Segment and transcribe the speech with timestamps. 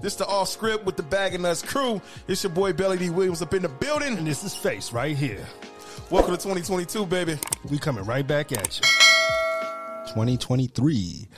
[0.00, 2.00] This the off script with the Bag and Nuts crew.
[2.26, 4.16] It's your boy Belly D Williams up in the building.
[4.16, 5.44] And this is Face right here.
[6.10, 7.38] Welcome to 2022, baby.
[7.70, 8.82] We coming right back at you.
[10.08, 11.28] 2023.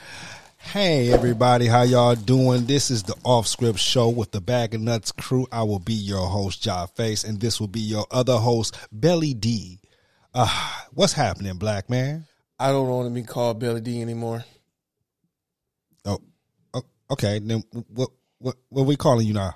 [0.57, 2.65] Hey everybody, how y'all doing?
[2.65, 5.47] This is the Off Script Show with the Bag of Nuts crew.
[5.51, 9.35] I will be your host, Job Face, and this will be your other host, Belly
[9.35, 9.79] D.
[10.33, 10.49] Uh,
[10.93, 12.25] what's happening, black man?
[12.59, 14.43] I don't want to be called Belly D anymore.
[16.03, 16.19] Oh,
[16.73, 17.39] oh okay.
[17.39, 18.09] Then what?
[18.45, 18.55] What?
[18.69, 19.55] What we calling you now?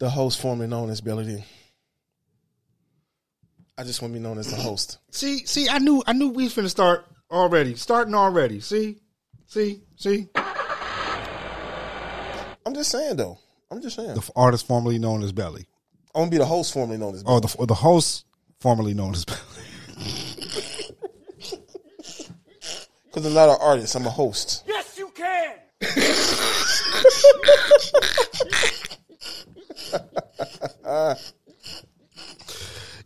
[0.00, 1.42] The host formerly known as Belly D.
[3.78, 4.98] I just want to be known as the host.
[5.12, 8.60] See, see, I knew, I knew we was finna start already, starting already.
[8.60, 8.98] See,
[9.46, 10.28] see, see.
[12.66, 13.38] I'm just saying though.
[13.70, 14.14] I'm just saying.
[14.14, 15.66] The artist formerly known as Belly.
[16.14, 17.22] I want to be the host formerly known as.
[17.22, 17.36] Oh, Belly.
[17.36, 18.26] Oh, the or the host
[18.60, 19.40] formerly known as Belly.
[23.06, 23.94] Because I'm not an artist.
[23.94, 24.64] I'm a host.
[24.66, 25.54] Yes, you can.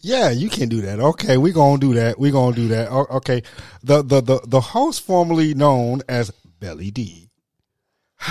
[0.03, 0.99] Yeah, you can do that.
[0.99, 2.19] Okay, we're gonna do that.
[2.19, 2.91] We're gonna do that.
[2.91, 3.43] Okay,
[3.83, 7.29] the the the the host formerly known as Belly D.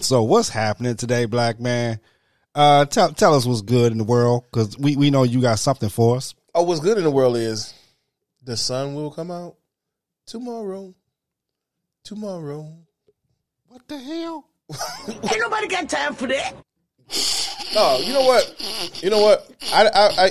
[0.00, 1.98] so what's happening today, black man?
[2.54, 5.58] Uh, tell tell us what's good in the world because we we know you got
[5.58, 6.34] something for us.
[6.54, 7.74] Oh, what's good in the world is
[8.42, 9.56] the sun will come out
[10.26, 10.94] tomorrow.
[12.04, 12.72] Tomorrow.
[13.66, 14.48] What the hell?
[14.70, 16.54] Ain't nobody got time for that.
[17.74, 19.00] No, you know what?
[19.02, 19.48] You know what?
[19.72, 20.30] I I I,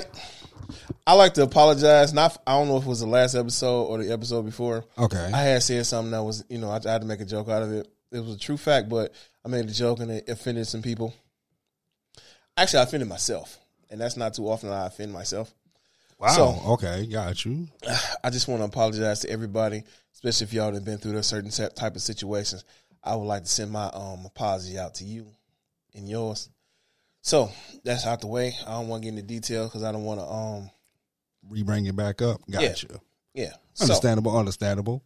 [1.06, 2.12] I like to apologize.
[2.12, 4.84] Not I don't know if it was the last episode or the episode before.
[4.98, 7.24] Okay, I had said something that was you know I, I had to make a
[7.24, 7.88] joke out of it.
[8.12, 9.12] It was a true fact, but
[9.44, 11.14] I made a joke and it offended some people.
[12.56, 13.58] Actually, I offended myself,
[13.90, 15.52] and that's not too often I offend myself.
[16.18, 16.28] wow.
[16.28, 17.68] So- okay, got you.
[18.24, 19.82] I just want to apologize to everybody,
[20.14, 22.64] especially if y'all have been through those certain type of situations.
[23.06, 25.26] I would like to send my um apology out to you
[25.94, 26.48] and yours.
[27.22, 27.50] So
[27.84, 28.54] that's out the way.
[28.66, 30.26] I don't want to get into detail because I don't want to.
[30.26, 30.70] Um,
[31.48, 32.40] Re bring it back up.
[32.50, 32.96] Got Yeah.
[33.34, 33.52] yeah.
[33.74, 34.36] So, Understandable.
[34.36, 35.02] Understandable.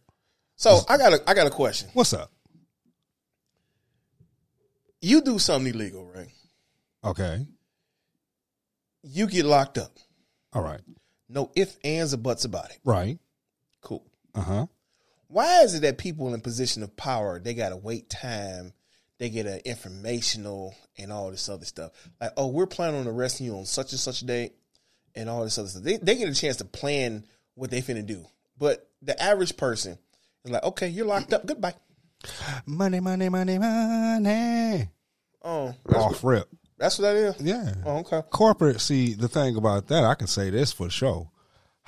[0.55, 1.89] so I got a I got a question.
[1.93, 2.31] What's up?
[5.01, 6.29] You do something illegal, right?
[7.03, 7.45] Okay.
[9.03, 9.97] You get locked up.
[10.53, 10.81] All right.
[11.27, 12.79] No ifs, ands, or buts about it.
[12.85, 13.17] Right.
[13.81, 14.05] Cool.
[14.35, 14.65] Uh huh.
[15.31, 18.73] Why is it that people in position of power they gotta wait time,
[19.17, 21.91] they get an informational and all this other stuff?
[22.19, 24.53] Like, oh, we're planning on arresting you on such and such a date,
[25.15, 25.83] and all this other stuff.
[25.83, 27.25] They they get a chance to plan
[27.55, 28.25] what they finna do,
[28.57, 29.97] but the average person
[30.43, 31.45] is like, okay, you're locked up.
[31.45, 31.75] Goodbye.
[32.65, 34.87] Money, money, money, money.
[35.43, 36.47] Oh, that's, Off rip.
[36.77, 37.41] that's what that is.
[37.41, 37.73] Yeah.
[37.83, 38.21] Oh, okay.
[38.29, 41.29] Corporate, see, the thing about that, I can say this for sure.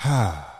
[0.05, 0.52] Ah.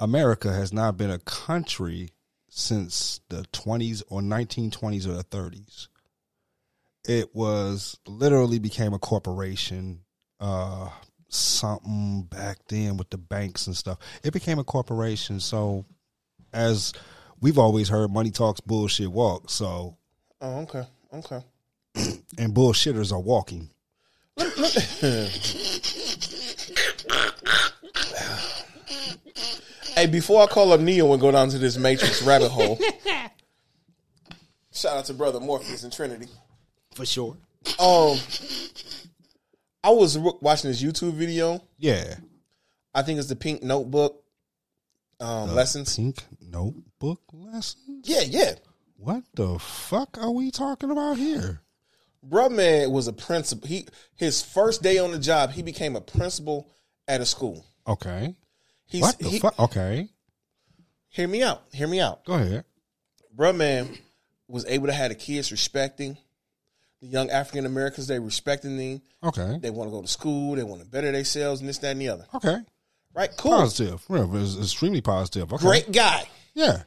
[0.00, 2.10] America has not been a country
[2.48, 5.88] since the 20s or 1920s or the 30s.
[7.06, 10.00] It was literally became a corporation,
[10.40, 10.88] uh,
[11.28, 13.98] something back then with the banks and stuff.
[14.22, 15.40] It became a corporation.
[15.40, 15.84] So,
[16.52, 16.92] as
[17.40, 19.54] we've always heard, money talks, bullshit walks.
[19.54, 19.96] So,
[20.40, 20.84] Oh, okay.
[21.12, 21.40] Okay.
[22.38, 23.70] and bullshitters are walking.
[29.98, 32.78] Hey, before I call up Neo and go down to this Matrix rabbit hole,
[34.72, 36.28] shout out to brother Morpheus and Trinity.
[36.94, 37.36] For sure.
[37.80, 38.16] Um,
[39.82, 41.60] I was watching this YouTube video.
[41.78, 42.14] Yeah.
[42.94, 44.22] I think it's the Pink Notebook
[45.18, 45.96] um, lessons.
[45.96, 48.08] Pink notebook lessons?
[48.08, 48.52] Yeah, yeah.
[48.98, 51.60] What the fuck are we talking about here?
[52.24, 53.66] Bruh man was a principal.
[53.66, 56.70] He his first day on the job, he became a principal
[57.08, 57.66] at a school.
[57.84, 58.36] Okay.
[58.88, 59.58] He's What the he, fuck?
[59.58, 60.08] Okay.
[61.08, 61.62] hear me out.
[61.72, 62.24] Hear me out.
[62.24, 62.64] Go ahead.
[63.36, 63.96] Bruh man
[64.48, 66.16] was able to have the kids respecting
[67.00, 68.06] the young African Americans.
[68.06, 69.02] They respecting them.
[69.22, 69.58] Okay.
[69.60, 70.56] They want to go to school.
[70.56, 72.26] They want to better themselves and this, that, and the other.
[72.34, 72.56] Okay.
[73.14, 73.30] Right?
[73.36, 73.52] Cool.
[73.52, 74.04] Positive.
[74.08, 75.52] Yeah, it's extremely positive.
[75.52, 75.62] Okay.
[75.62, 76.24] Great guy.
[76.54, 76.82] Yeah.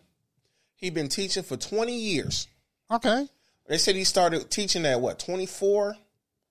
[0.75, 2.47] He been teaching for 20 years.
[2.89, 3.27] Okay.
[3.67, 5.95] They said he started teaching at what, 24?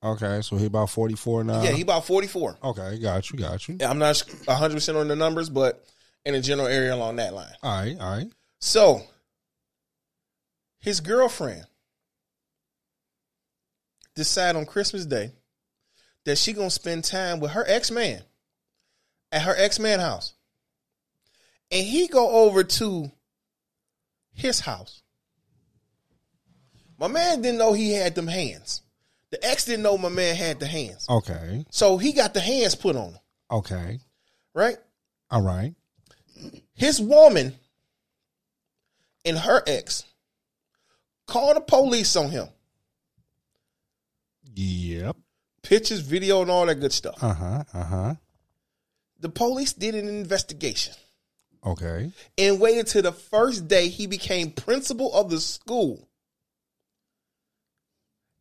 [0.03, 0.41] Okay.
[0.43, 1.63] So he about 44 now?
[1.63, 2.59] yeah, he about 44.
[2.63, 2.99] Okay.
[2.99, 3.39] Got you.
[3.39, 3.79] Got you.
[3.81, 5.85] I'm not 100% on the numbers, but
[6.25, 7.53] in a general area along that line.
[7.63, 7.97] All right.
[8.01, 8.27] All right.
[8.59, 9.03] So,
[10.79, 11.65] his girlfriend
[14.15, 15.33] decided on Christmas Day
[16.25, 18.23] that she gonna spend time with her ex man
[19.33, 20.35] at her ex man house,
[21.71, 23.11] and he go over to
[24.33, 25.03] his house.
[26.99, 28.83] My man didn't know he had them hands.
[29.31, 31.65] The ex didn't know my man had the hands, Okay.
[31.71, 33.19] so he got the hands put on him.
[33.51, 34.01] Okay.
[34.55, 34.77] Right?
[35.31, 35.75] All right.
[36.75, 37.55] his woman
[39.25, 40.05] and her ex
[41.27, 42.49] called the police on him.
[44.55, 45.17] Yep.
[45.63, 47.23] Pictures, video, and all that good stuff.
[47.23, 47.65] Uh huh.
[47.73, 48.15] Uh huh.
[49.21, 50.95] The police did an investigation
[51.65, 52.11] Okay.
[52.39, 56.09] and waited till the first day he became principal of the school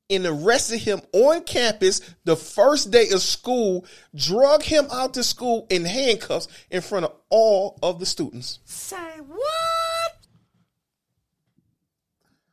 [0.10, 3.86] and arrested him on campus the first day of school,
[4.16, 8.60] drug him out to school in handcuffs in front of all of the students.
[8.66, 8.98] Say
[9.28, 10.18] what?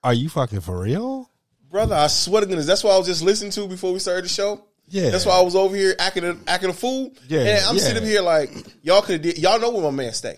[0.04, 1.30] Are you fucking for real?
[1.70, 4.24] Brother, I swear to goodness, that's what I was just listening to before we started
[4.24, 4.64] the show.
[4.88, 5.10] Yeah.
[5.10, 7.12] That's why I was over here acting a, acting a fool.
[7.26, 7.82] Yeah, And I'm yeah.
[7.82, 8.50] sitting here like,
[8.82, 10.36] y'all could have y'all know where my man stay.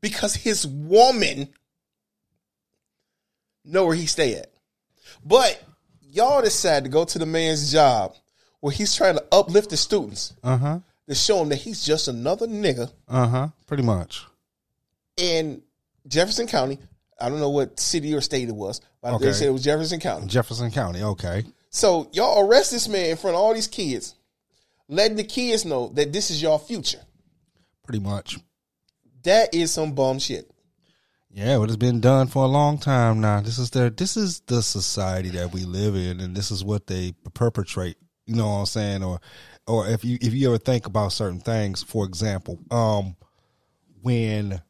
[0.00, 1.48] Because his woman
[3.64, 4.52] know where he stay at.
[5.24, 5.60] But
[6.12, 8.14] y'all decide to go to the man's job
[8.60, 10.78] where he's trying to uplift the students Uh huh.
[11.08, 13.48] to show him that he's just another nigga Uh huh.
[13.66, 14.24] Pretty much.
[15.16, 15.62] in
[16.08, 16.78] Jefferson County.
[17.20, 19.26] I don't know what city or state it was, but Okay.
[19.26, 20.26] they said it was Jefferson County.
[20.26, 21.02] Jefferson County.
[21.02, 21.44] Okay.
[21.68, 24.14] So y'all arrest this man in front of all these kids,
[24.88, 27.00] letting the kids know that this is your future.
[27.84, 28.38] Pretty much.
[29.24, 30.50] That is some bum shit.
[31.32, 33.40] Yeah, but it's been done for a long time now.
[33.40, 36.88] This is their this is the society that we live in and this is what
[36.88, 37.96] they perpetrate.
[38.26, 39.04] You know what I'm saying?
[39.04, 39.20] Or
[39.66, 43.14] or if you if you ever think about certain things, for example, um
[44.02, 44.60] when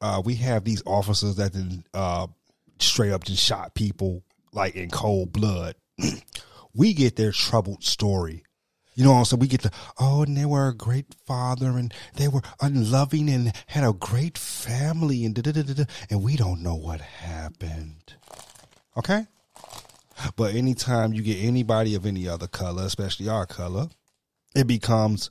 [0.00, 2.26] uh we have these officers that then uh
[2.80, 5.76] straight up just shot people like in cold blood,
[6.74, 8.42] we get their troubled story.
[8.98, 12.26] You know, so we get the oh, and they were a great father, and they
[12.26, 16.64] were unloving, and had a great family, and da da da da, and we don't
[16.64, 18.14] know what happened.
[18.96, 19.26] Okay,
[20.34, 23.86] but anytime you get anybody of any other color, especially our color,
[24.56, 25.30] it becomes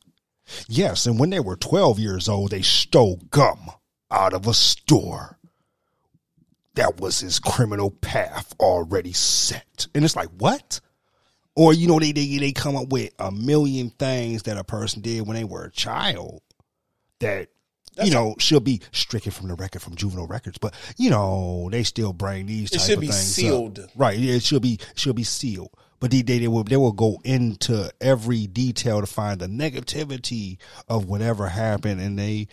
[0.69, 1.05] yes.
[1.05, 3.69] And when they were twelve years old, they stole gum
[4.09, 5.39] out of a store.
[6.75, 10.79] That was his criminal path already set, and it's like what?
[11.57, 15.01] Or you know they they they come up with a million things that a person
[15.01, 16.41] did when they were a child
[17.19, 17.49] that
[18.03, 21.81] you know should be stricken from the record from juvenile records, but you know they
[21.81, 22.71] still bring these.
[22.71, 23.33] It type should of be things up.
[23.33, 23.91] sealed.
[23.95, 24.19] right?
[24.19, 25.71] Yeah, it should be should be sealed.
[25.99, 30.59] But they they, they will they will go into every detail to find the negativity
[30.87, 32.49] of whatever happened, and they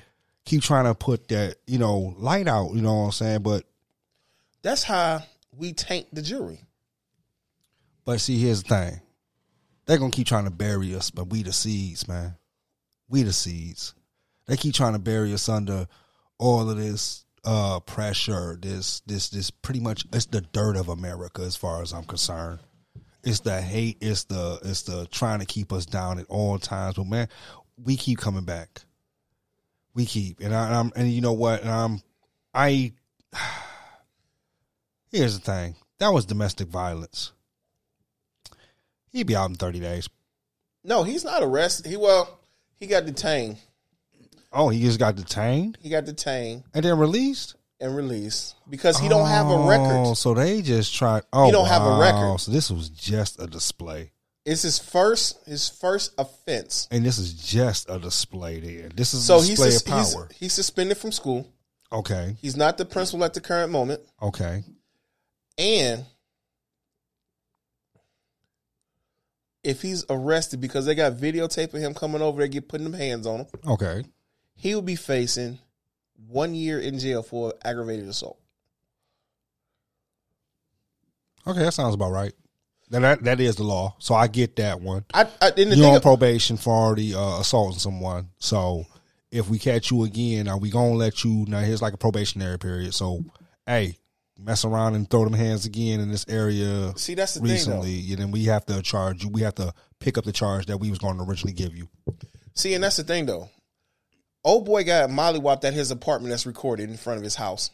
[0.47, 2.73] keep trying to put that you know light out.
[2.73, 3.43] You know what I'm saying?
[3.43, 3.65] But
[4.63, 5.25] That's how
[5.55, 6.63] we taint the jury.
[8.05, 9.01] But see, here's the thing.
[9.87, 12.37] They're gonna keep trying to bury us, but we the seeds, man.
[13.09, 13.95] We the seeds.
[14.47, 15.87] They keep trying to bury us under
[16.39, 21.43] all of this uh pressure, this this this pretty much it's the dirt of America
[21.43, 22.61] as far as I'm concerned.
[23.23, 26.97] It's the hate, it's the it's the trying to keep us down at all times.
[26.97, 27.29] But man,
[27.83, 28.83] we keep coming back.
[29.95, 30.41] We keep.
[30.41, 31.63] And I, I'm and you know what?
[31.63, 32.03] And I'm
[32.53, 32.93] I
[35.11, 35.77] here's the thing.
[35.99, 37.33] That was domestic violence.
[39.15, 40.09] He'd be out in 30 days.
[40.83, 41.87] No, he's not arrested.
[41.87, 42.41] He well,
[42.79, 43.57] he got detained.
[44.53, 47.55] Oh, he just got detained He got detained and then released?
[47.81, 50.17] and released because he don't have a Oh, record.
[50.17, 51.23] so they just tried.
[51.33, 52.41] Oh, He don't have a record.
[52.41, 54.13] So this was just a display.
[54.45, 56.87] It's his first his first offense.
[56.91, 58.89] And this is just a display there.
[58.91, 61.47] This is So a he's, display sus- of he's he's suspended from school.
[61.93, 62.37] okay.
[62.43, 64.63] He's not the principal at the current moment, Okay.
[65.59, 66.05] and
[69.65, 72.93] if he's arrested because they got videotape of him coming over there, get putting them
[72.93, 74.05] hands on him, Okay.
[74.55, 75.59] he will be facing
[76.29, 78.39] one year in jail for aggravated assault.
[81.47, 82.33] Okay, that sounds about right.
[82.91, 83.97] Now that that is the law.
[83.99, 85.05] So I get that one.
[85.13, 88.29] I, I You're on probation for already uh, assaulting someone.
[88.39, 88.85] So
[89.31, 91.45] if we catch you again, are we gonna let you?
[91.49, 92.95] Now here's like a probationary period.
[92.95, 93.25] So
[93.67, 93.97] hey,
[94.39, 96.93] mess around and throw them hands again in this area.
[96.97, 99.31] See, that's the thing recently, and then we have to charge you.
[99.31, 101.89] We have to pick up the charge that we was going to originally give you.
[102.55, 103.49] see, and that's the thing though.
[104.43, 107.71] Old boy got mollywopped at his apartment that's recorded in front of his house.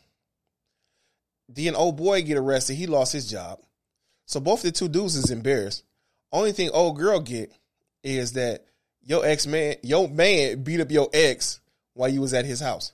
[1.48, 2.74] Then old boy get arrested.
[2.74, 3.58] He lost his job.
[4.26, 5.82] So both the two dudes is embarrassed.
[6.30, 7.52] Only thing old girl get
[8.04, 8.64] is that
[9.02, 11.60] your ex man, your man beat up your ex
[11.94, 12.92] while you was at his house.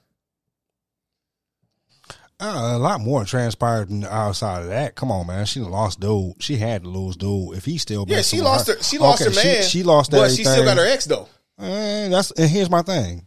[2.38, 4.94] Uh, a lot more transpired than outside of that.
[4.94, 5.46] Come on, man.
[5.46, 6.34] She lost dude.
[6.42, 7.56] She had to lose dude.
[7.56, 8.82] If he still Yeah, she lost her.
[8.82, 9.62] She lost Okay, her man.
[9.62, 10.18] She, she lost that.
[10.18, 10.44] but everything.
[10.44, 11.28] she still got her ex though.
[11.58, 13.26] And that's and here's my thing.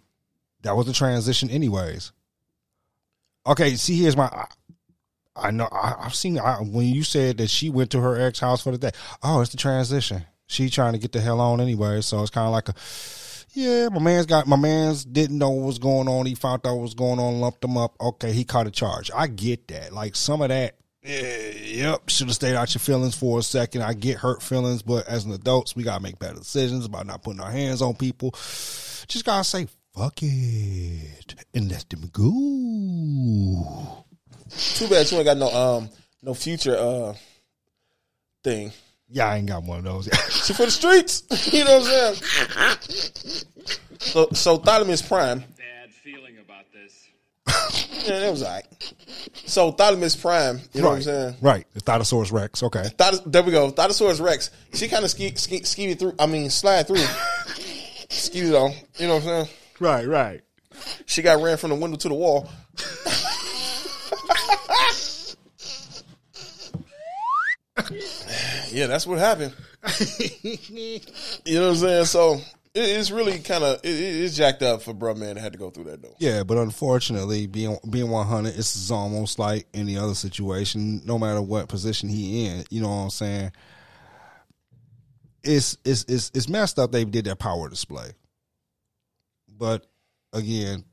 [0.61, 2.11] That was the transition, anyways.
[3.47, 4.25] Okay, see, here's my.
[4.25, 4.45] I,
[5.35, 8.39] I know I, I've seen I, when you said that she went to her ex
[8.39, 8.91] house for the day.
[9.23, 10.23] Oh, it's the transition.
[10.45, 12.73] She trying to get the hell on anyway, so it's kind of like a.
[13.59, 16.25] Yeah, my man's got my man's didn't know what was going on.
[16.25, 17.93] He found out what was going on, lumped him up.
[17.99, 19.11] Okay, he caught a charge.
[19.13, 19.91] I get that.
[19.91, 22.09] Like some of that Yeah, yep.
[22.09, 23.81] Should have stayed out your feelings for a second.
[23.81, 27.21] I get hurt feelings, but as an adults, we gotta make better decisions about not
[27.21, 28.31] putting our hands on people.
[28.31, 34.05] Just gotta say fuck it and let them go.
[34.75, 35.89] Too bad you ain't got no um
[36.23, 37.13] no future uh
[38.41, 38.71] thing.
[39.11, 40.07] Yeah, I ain't got one of those.
[40.29, 41.23] She for the streets.
[41.53, 42.15] you know what I'm
[42.95, 43.43] saying?
[43.99, 45.39] So so Thalamus Prime.
[45.39, 47.07] Bad feeling about this.
[48.07, 48.93] Yeah, that was all right.
[49.45, 51.35] So Thalamus Prime, you know what I'm saying?
[51.41, 51.65] right.
[51.73, 52.63] The Thotosaurus Rex.
[52.63, 52.83] Okay.
[52.97, 53.69] Thot- there we go.
[53.71, 54.51] Thotosaurus Rex.
[54.73, 56.13] She kind of ski, ski, skied through.
[56.17, 57.03] I mean, slide through.
[58.09, 58.71] skied on.
[58.97, 59.47] You know what I'm saying?
[59.79, 60.41] Right, right.
[61.05, 62.49] She got ran from the window to the wall.
[68.71, 69.53] Yeah, that's what happened.
[71.45, 72.05] you know what I'm saying?
[72.05, 72.41] So
[72.73, 75.59] it, it's really kind of it, it's jacked up for bruh man that had to
[75.59, 76.15] go through that though.
[76.19, 81.01] Yeah, but unfortunately, being being one hundred, it's almost like any other situation.
[81.05, 83.51] No matter what position he in, you know what I'm saying.
[85.43, 86.91] It's it's it's it's messed up.
[86.91, 88.11] They did that power display,
[89.57, 89.85] but
[90.33, 90.83] again,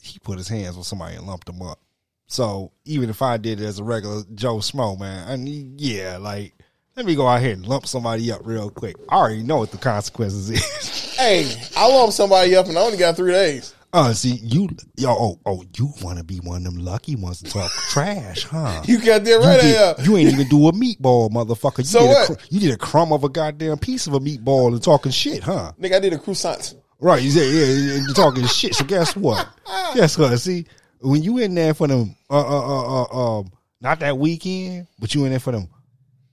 [0.00, 1.78] he put his hands on somebody and lumped them up.
[2.26, 6.16] So even if I did it as a regular Joe Smo, man, I mean, yeah,
[6.16, 6.54] like
[6.96, 8.96] let me go out here and lump somebody up real quick.
[9.08, 11.00] I already know what the consequences is.
[11.22, 13.74] Hey, I lump somebody up and I only got three days.
[13.92, 17.40] Uh, see, you, yo, oh, oh, you want to be one of them lucky ones
[17.42, 18.82] to talk trash, huh?
[18.86, 20.04] You got that You, right did- there.
[20.04, 21.78] you ain't even do a meatball, motherfucker.
[21.78, 22.30] You So did what?
[22.30, 25.44] A, you did a crumb of a goddamn piece of a meatball and talking shit,
[25.44, 25.72] huh?
[25.80, 26.74] Nigga, I did a croissant.
[26.98, 27.22] Right?
[27.22, 28.74] You said, yeah, yeah, you're talking shit.
[28.74, 29.46] So guess what?
[29.94, 30.36] guess what?
[30.40, 30.66] See,
[31.02, 35.14] when you in there for them, uh, uh, uh, uh, um, not that weekend, but
[35.14, 35.68] you in there for them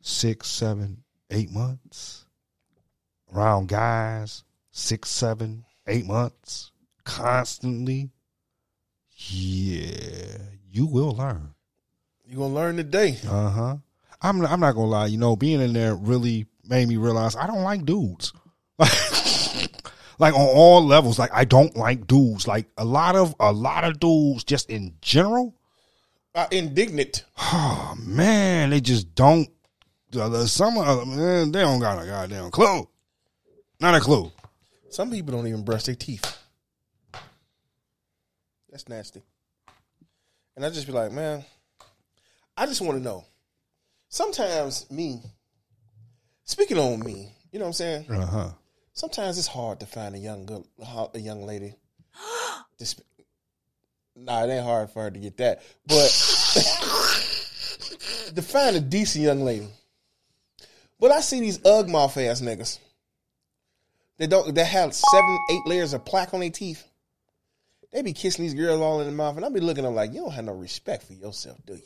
[0.09, 2.25] six, seven, eight months
[3.33, 6.71] around guys, six, seven, eight months
[7.03, 8.09] constantly.
[9.15, 10.37] Yeah,
[10.69, 11.53] you will learn.
[12.25, 13.17] You gonna learn today.
[13.27, 13.75] Uh huh.
[14.21, 15.05] I'm I'm not gonna lie.
[15.07, 18.33] You know, being in there really made me realize I don't like dudes.
[18.77, 21.19] like on all levels.
[21.19, 22.47] Like I don't like dudes.
[22.47, 25.55] Like a lot of a lot of dudes, just in general.
[26.33, 27.25] Uh, indignant.
[27.51, 29.49] Oh man, they just don't.
[30.15, 32.87] Uh, Some of them, man, they don't got a goddamn clue.
[33.79, 34.31] Not a clue.
[34.89, 36.37] Some people don't even brush their teeth.
[38.69, 39.21] That's nasty.
[40.55, 41.45] And I just be like, man,
[42.57, 43.23] I just want to know.
[44.09, 45.21] Sometimes me,
[46.43, 48.05] speaking on me, you know what I'm saying?
[48.09, 48.49] Uh huh.
[48.93, 50.65] Sometimes it's hard to find a young girl,
[51.13, 51.75] a young lady.
[52.77, 52.95] This,
[54.15, 55.95] nah, it ain't hard for her to get that, but
[58.35, 59.67] to find a decent young lady.
[60.99, 62.79] But I see these ugg mouth ass niggas.
[64.17, 64.53] They don't.
[64.53, 66.85] They have seven, eight layers of plaque on their teeth.
[67.91, 69.95] They be kissing these girls all in the mouth, and I be looking at them
[69.95, 71.81] like, you don't have no respect for yourself, do you?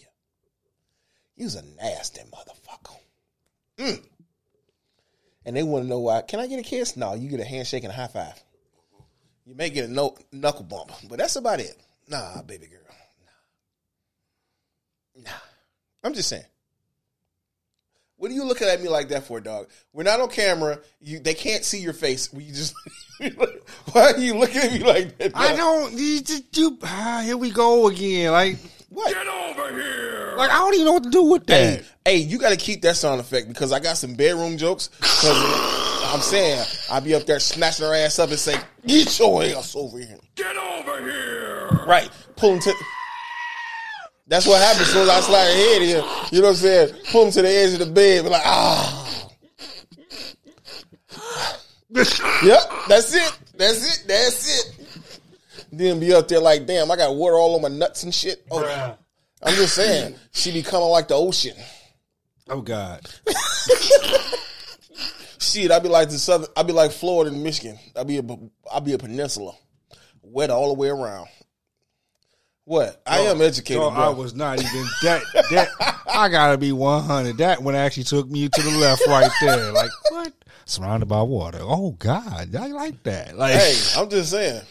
[1.35, 2.97] You's a nasty motherfucker.
[3.77, 4.03] Mm.
[5.45, 6.21] And they want to know why.
[6.21, 6.97] Can I get a kiss?
[6.97, 8.43] No, you get a handshake and a high five.
[9.45, 11.75] You may get a no, knuckle bump, but that's about it.
[12.07, 12.79] Nah, baby girl.
[15.15, 15.23] Nah.
[15.23, 15.37] Nah.
[16.03, 16.45] I'm just saying.
[18.17, 19.67] What are you looking at me like that for, dog?
[19.91, 20.79] We're not on camera.
[21.01, 22.31] You they can't see your face.
[22.31, 22.73] We just
[23.91, 25.31] why are you looking at me like that?
[25.35, 25.93] I don't.
[25.93, 28.31] You, just- you, ah, here we go again.
[28.31, 28.57] Like,
[28.89, 29.13] What?
[29.13, 30.33] Get over here!
[30.37, 31.81] like I don't even know what to do with that.
[31.81, 34.89] Hey, hey, you got to keep that sound effect because I got some bedroom jokes.
[34.99, 38.55] Because I'm saying I'll be up there snatching her ass up and say,
[38.85, 41.85] "Get your ass over here!" Get over here!
[41.87, 42.73] Right, pull him to.
[44.33, 45.89] That's what happens as soon as I slide her head in.
[46.31, 46.95] You know what I'm saying?
[47.11, 49.29] Pull him to the edge of the bed, be like, ah.
[52.43, 53.39] yep, that's it.
[53.55, 54.07] That's it.
[54.07, 54.87] That's it.
[55.71, 58.43] Then be up there like, damn, I got water all on my nuts and shit.
[58.49, 58.97] Oh,
[59.43, 61.55] I'm just saying, she be coming like the ocean.
[62.49, 63.07] Oh God.
[65.37, 66.47] Shit, I'd be like the southern.
[66.57, 67.77] I'd be like Florida and Michigan.
[67.95, 68.23] I'd be a,
[68.73, 69.53] I'd be a peninsula,
[70.23, 71.27] wet all the way around.
[72.65, 73.01] What?
[73.05, 73.89] I am educated, bro.
[73.89, 75.21] I was not even that.
[75.51, 75.67] That
[76.07, 77.37] I gotta be one hundred.
[77.39, 79.71] That one actually took me to the left right there.
[79.73, 80.33] Like what?
[80.65, 81.59] Surrounded by water.
[81.61, 83.37] Oh God, I like that.
[83.37, 84.61] Like hey, I'm just saying.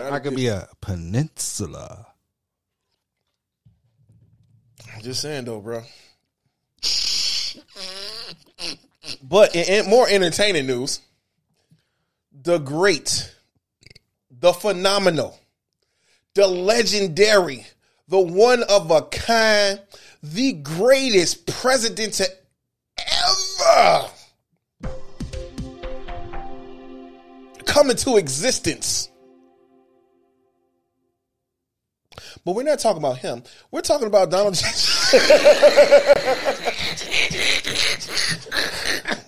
[0.00, 2.06] I could get- be a peninsula.
[4.94, 5.82] I'm just saying though, bro.
[9.22, 11.00] But in, in more entertaining news,
[12.32, 13.34] the great,
[14.30, 15.38] the phenomenal,
[16.34, 17.64] the legendary,
[18.08, 19.80] the one of a kind,
[20.22, 22.28] the greatest president to
[22.98, 24.08] ever
[27.64, 29.10] come into existence.
[32.44, 33.42] But we're not talking about him.
[33.70, 34.66] We're talking about Donald J.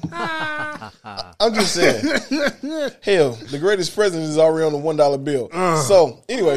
[1.47, 2.05] I'm just saying.
[3.03, 5.51] Hell, the greatest president is already on the one dollar bill.
[5.83, 6.57] so anyway,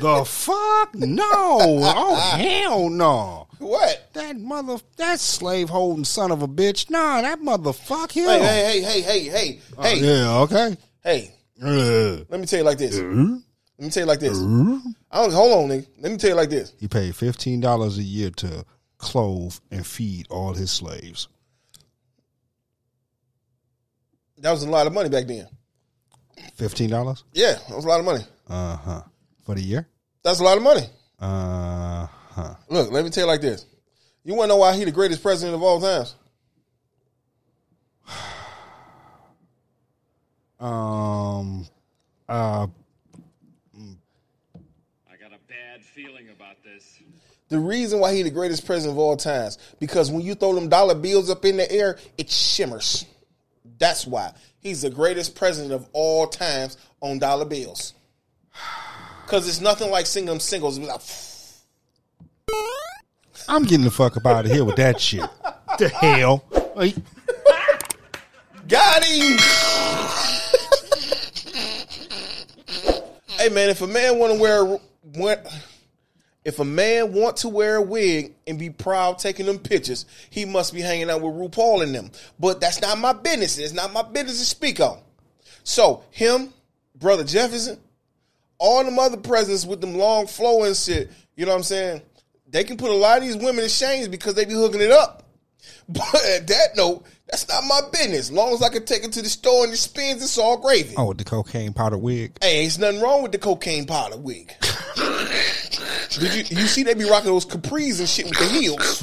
[0.00, 0.94] the fuck?
[0.94, 1.24] No.
[1.24, 3.46] Oh hell no.
[3.58, 4.10] what?
[4.14, 6.90] That mother that slave holding son of a bitch.
[6.90, 8.12] Nah, that motherfucker.
[8.14, 10.76] Hey, hey, hey, hey, hey, hey, hey, Yeah, okay.
[11.04, 11.34] hey.
[11.62, 12.96] Uh, Let me tell you like this.
[12.98, 13.04] Let
[13.86, 14.38] me tell you like this.
[14.38, 15.86] I don't, hold on, nigga.
[16.00, 16.72] Let me tell you like this.
[16.80, 18.64] he paid fifteen dollars a year to
[18.98, 21.28] clothe and feed all his slaves.
[24.42, 25.46] That was a lot of money back then.
[26.56, 27.22] Fifteen dollars?
[27.32, 28.24] Yeah, that was a lot of money.
[28.48, 29.02] Uh huh.
[29.46, 29.86] For the year?
[30.24, 30.82] That's a lot of money.
[31.20, 32.54] Uh huh.
[32.68, 33.64] Look, let me tell you like this.
[34.24, 36.16] You want to know why he the greatest president of all times?
[40.60, 41.66] Um
[42.28, 42.70] uh I
[45.20, 47.00] got a bad feeling about this.
[47.48, 50.68] The reason why he the greatest president of all times because when you throw them
[50.68, 53.06] dollar bills up in the air, it shimmers.
[53.82, 57.94] That's why he's the greatest president of all times on dollar bills.
[59.26, 60.78] Cause it's nothing like singing them singles.
[60.78, 61.00] Like,
[63.48, 65.28] I'm getting the fuck up out of here with that shit.
[65.80, 66.44] the hell?
[68.68, 69.38] Got him.
[73.30, 74.78] hey man, if a man want to wear
[75.16, 75.40] want,
[76.44, 80.44] if a man want to wear a wig and be proud taking them pictures, he
[80.44, 82.10] must be hanging out with RuPaul and them.
[82.38, 83.58] But that's not my business.
[83.58, 84.98] It's not my business to speak on.
[85.62, 86.52] So him,
[86.96, 87.78] brother Jefferson,
[88.58, 91.10] all them other presidents with them long flowing shit.
[91.36, 92.02] You know what I'm saying?
[92.48, 94.90] They can put a lot of these women in shame because they be hooking it
[94.90, 95.20] up.
[95.88, 98.30] But at that note, that's not my business.
[98.30, 100.56] As long as I can take it to the store and it spins, it's all
[100.56, 100.94] gravy.
[100.96, 102.36] oh, with the cocaine powder wig.
[102.40, 104.52] Hey, ain't nothing wrong with the cocaine powder wig.
[106.20, 109.02] Did you you see they be rocking those capris and shit with the heels?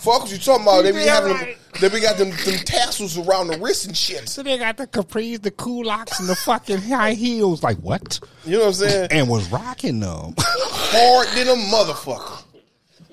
[0.00, 0.82] Fuck what you talking about?
[0.82, 4.28] They be having them, they be got them, them tassels around the wrist and shit.
[4.28, 7.62] So they got the capris, the culottes, and the fucking high heels.
[7.62, 8.20] Like what?
[8.44, 9.08] You know what I'm saying?
[9.10, 10.34] And was rocking them.
[10.38, 12.42] Hard than a motherfucker.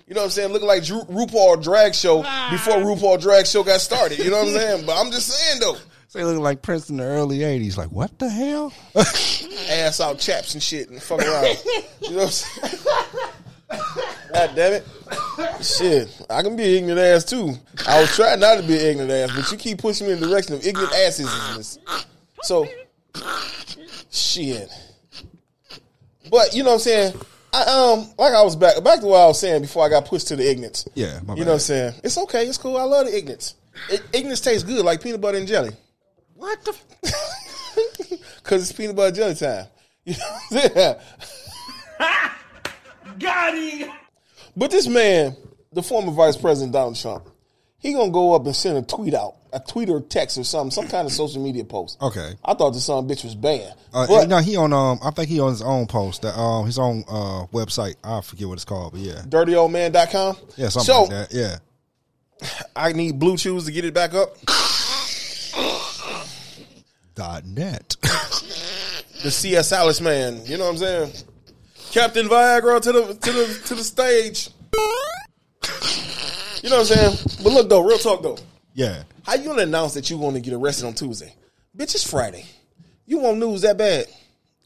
[0.07, 0.51] You know what I'm saying?
[0.51, 2.17] Looking like Drew, RuPaul drag show
[2.51, 4.19] before RuPaul drag show got started.
[4.19, 4.85] You know what I'm saying?
[4.85, 5.81] But I'm just saying though, so
[6.13, 7.77] they looking like Prince in the early '80s.
[7.77, 8.73] Like what the hell?
[8.95, 11.57] ass out chaps and shit and fuck around.
[12.01, 12.83] You know what I'm saying?
[14.33, 14.85] God damn it.
[15.63, 16.25] Shit.
[16.29, 17.53] I can be an ignorant ass too.
[17.87, 20.19] I was trying not to be an ignorant ass, but you keep pushing me in
[20.19, 21.79] the direction of ignorant asses.
[22.43, 22.67] So
[24.09, 24.69] shit.
[26.29, 27.13] But you know what I'm saying?
[27.53, 30.05] I um like I was back back to what I was saying before I got
[30.05, 30.87] pushed to the ignorance.
[30.95, 31.93] Yeah, my You know what I'm saying?
[32.03, 32.77] It's okay, it's cool.
[32.77, 33.55] I love the ignorance.
[33.89, 35.71] It, ignorance tastes good like peanut butter and jelly.
[36.41, 36.73] What the?
[38.43, 39.67] Cause it's peanut butter jelly time.
[40.03, 40.95] You know what I'm saying?
[43.19, 43.91] Got him!
[44.57, 45.35] But this man,
[45.71, 47.29] the former Vice President Donald Trump,
[47.77, 50.71] he gonna go up and send a tweet out, a tweet or text or something,
[50.71, 52.01] some kind of social media post.
[52.01, 52.33] Okay.
[52.43, 53.75] I thought the son bitch was bad.
[53.93, 54.97] Uh, but no, he on um.
[55.03, 56.23] I think he on his own post.
[56.23, 57.97] That um, his own uh website.
[58.03, 60.37] I forget what it's called, but yeah, dirtyoldman.com.
[60.57, 61.27] yeah, something so, like that.
[61.31, 61.57] Yeah.
[62.75, 64.35] I need blue chews to get it back up.
[67.15, 67.95] Dot net.
[68.01, 71.11] The Cialis man, you know what I'm saying?
[71.91, 74.49] Captain Viagra to the to the to the stage.
[76.63, 77.35] You know what I'm saying?
[77.43, 78.37] But look though, real talk though.
[78.73, 79.03] yeah.
[79.23, 81.35] How you gonna announce that you want to get arrested on Tuesday?
[81.77, 82.45] Bitch, it's Friday.
[83.05, 84.05] You want news that bad?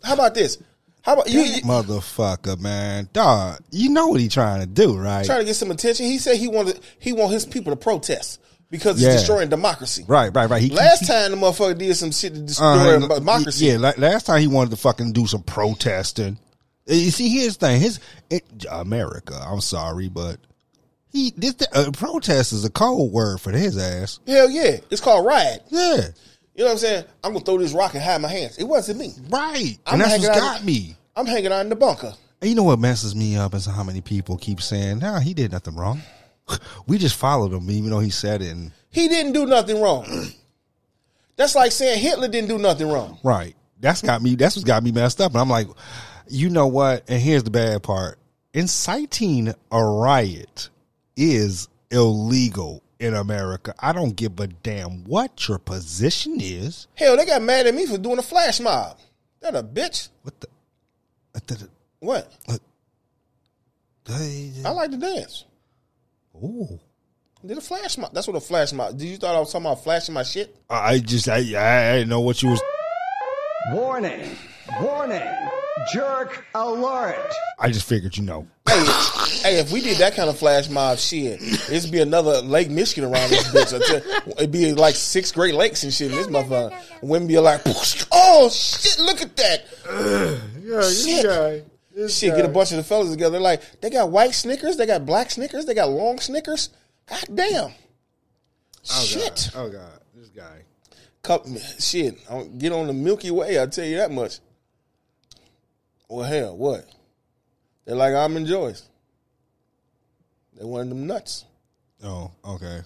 [0.03, 0.58] How about this?
[1.01, 3.60] How about you, you Motherfucker, man, dog.
[3.71, 5.25] You know what he trying to do, right?
[5.25, 6.05] trying to get some attention?
[6.05, 9.13] He said he wanted he want his people to protest because it's Yeah.
[9.13, 10.04] destroying democracy.
[10.08, 10.62] right, right, right.
[10.62, 12.65] He Last time the motherfucker did some shit to destroy
[13.04, 13.65] Uh, democracy.
[13.67, 16.38] Yeah, la- last time he wanted to fucking do some protesting.
[16.89, 17.82] Uh, You see, here's the thing.
[17.82, 17.99] His
[18.30, 19.39] it, America.
[19.47, 20.38] I'm sorry, but
[21.12, 24.19] he this uh, protest is a cold word for his ass.
[24.28, 24.78] Hell yeah.
[24.89, 25.63] It's called riot.
[25.69, 26.08] Yeah,
[26.56, 27.06] You know what I'm saying?
[27.23, 28.58] I'm gonna throw this rock and hide my hands.
[28.58, 29.13] It wasn't me.
[29.30, 29.78] right.
[29.86, 30.95] I'm and that's out- got me.
[31.15, 32.13] I'm hanging out in the bunker.
[32.41, 35.34] And you know what messes me up is how many people keep saying, "Nah, he
[35.34, 36.01] did nothing wrong."
[36.88, 38.51] We just followed him, even though he said it.
[38.51, 40.05] And, He didn't do nothing wrong.
[41.36, 43.17] That's like saying Hitler didn't do nothing wrong.
[43.23, 43.55] right.
[43.79, 44.36] That's got me.
[44.36, 45.34] That's what's got me messed up.
[45.34, 45.67] And I'm like,
[46.29, 47.03] you know what?
[47.10, 48.17] And here's the bad part:
[48.53, 50.69] inciting a riot
[51.17, 53.75] is illegal in America.
[53.77, 56.88] I don't give a damn what your position is.
[56.95, 58.97] Hell, they got mad at me for doing a flash mob.
[59.41, 60.08] That a bitch.
[60.23, 60.47] What the?
[60.47, 60.49] Uh,
[61.34, 62.31] what the- What?
[64.05, 65.43] they- I like to dance.
[66.43, 66.80] Ooh.
[67.45, 68.13] Did a flash mob.
[68.13, 68.98] That's what a flash mob.
[68.98, 70.56] Did you thought I was talking about flashing my shit?
[70.69, 72.62] I just I, I didn't know what you was.
[73.71, 74.36] Warning!
[74.82, 75.21] Warning!
[75.93, 77.32] Jerk alert.
[77.60, 78.48] I just figured, you know.
[78.67, 78.84] Hey,
[79.43, 83.04] hey, if we did that kind of flash mob shit, it'd be another Lake Michigan
[83.12, 84.38] around this bitch.
[84.38, 86.12] It'd be like six Great Lakes and shit.
[86.12, 87.62] in this motherfucker, women be like,
[88.12, 89.65] "Oh shit, look at that!"
[90.84, 91.67] shit,
[92.08, 92.36] shit.
[92.36, 93.34] Get a bunch of the fellas together.
[93.34, 96.69] They're like, they got white Snickers, they got black Snickers, they got long Snickers.
[97.10, 97.71] Oh, god damn.
[98.84, 99.49] shit.
[99.55, 100.63] Oh god, this guy.
[101.21, 101.45] Cup,
[101.79, 102.17] shit.
[102.60, 103.58] Get on the Milky Way.
[103.58, 104.39] I'll tell you that much.
[106.08, 106.86] Well, hell, what?
[107.86, 108.84] They're like almond joys.
[110.58, 111.45] They wanted them nuts.
[112.03, 112.81] Oh, okay.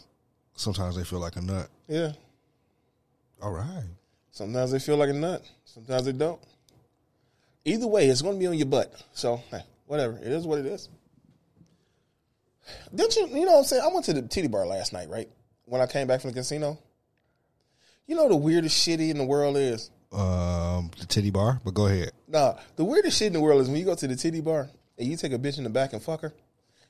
[0.55, 1.69] Sometimes they feel like a nut.
[1.87, 2.13] Yeah.
[3.41, 3.83] All right.
[4.31, 5.43] Sometimes they feel like a nut.
[5.65, 6.39] Sometimes they don't.
[7.69, 8.91] Either way, it's going to be on your butt.
[9.13, 10.17] So, hey, whatever.
[10.17, 10.89] It is what it is.
[12.93, 13.83] Didn't you, you know what I'm saying?
[13.83, 15.29] I went to the titty bar last night, right?
[15.65, 16.79] When I came back from the casino.
[18.07, 19.91] You know the weirdest shit in the world is?
[20.11, 22.11] Um, the titty bar, but go ahead.
[22.27, 24.67] Nah, the weirdest shit in the world is when you go to the titty bar
[24.97, 26.33] and you take a bitch in the back and fuck her.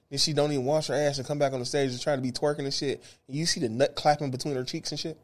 [0.09, 2.15] Then she don't even wash her ass and come back on the stage and try
[2.15, 3.03] to be twerking and shit.
[3.27, 5.17] And you see the nut clapping between her cheeks and shit.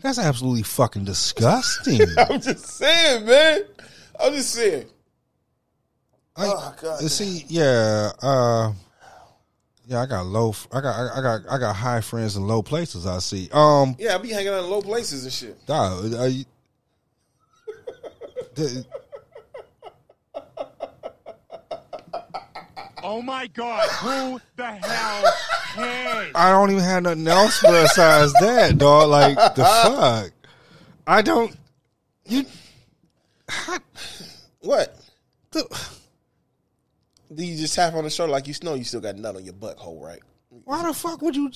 [0.00, 2.00] That's absolutely fucking disgusting.
[2.18, 3.62] I'm just saying, man.
[4.20, 4.86] I'm just saying.
[6.36, 8.72] I, Oh, God see, yeah, uh,
[9.86, 13.06] yeah, I got low, I got, I got, I got high friends in low places.
[13.06, 13.48] I see.
[13.52, 15.64] Um, Yeah, I be hanging out in low places and shit.
[15.66, 16.12] dog,
[23.06, 25.34] Oh my god, who the hell
[25.74, 26.32] cares?
[26.34, 29.10] I don't even have nothing else besides that, dog.
[29.10, 30.32] Like the fuck,
[31.06, 31.54] I don't.
[32.26, 32.46] You,
[34.60, 34.96] What?
[35.50, 35.86] the,
[37.34, 39.44] Do you just tap on the shoulder like you know you still got nut on
[39.44, 40.20] your butthole, right?
[40.64, 41.50] why the fuck would you?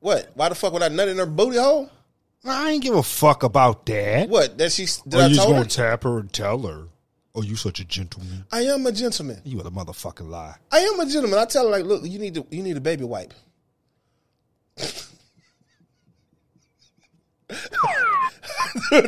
[0.00, 0.30] What?
[0.34, 1.88] Why the fuck would I nut in her booty hole?
[2.44, 4.28] I ain't give a fuck about that.
[4.28, 4.58] What?
[4.58, 5.68] That she did Or I you just told gonna her?
[5.70, 6.88] tap her and tell her?
[7.36, 8.46] Oh, you such a gentleman.
[8.50, 9.42] I am a gentleman.
[9.44, 10.54] You are a motherfucking lie.
[10.72, 11.38] I am a gentleman.
[11.38, 13.34] I tell her like, look, you need to you need a baby wipe.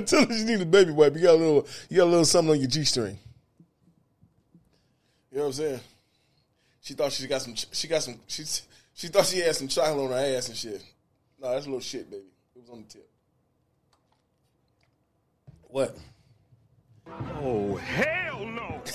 [0.04, 1.16] tell her you need a baby wipe.
[1.16, 3.18] You got a little you got a little something on your G string.
[5.32, 5.80] You know what I'm saying?
[6.82, 8.44] She thought she got some she got some she
[8.92, 10.84] she thought she had some chocolate on her ass and shit.
[11.40, 12.24] No, that's a little shit, baby.
[12.54, 13.08] It was on the tip.
[15.62, 15.96] What?
[17.42, 18.82] Oh, hell no!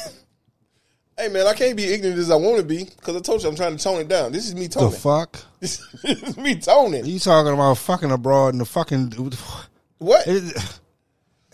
[1.16, 3.48] Hey man, I can't be ignorant as I want to be because I told you
[3.48, 4.32] I'm trying to tone it down.
[4.32, 4.90] This is me toning.
[4.90, 5.40] The fuck?
[5.60, 7.06] This is me toning.
[7.06, 9.12] You talking about fucking abroad and the fucking?
[10.00, 10.24] What?
[10.28, 10.74] It,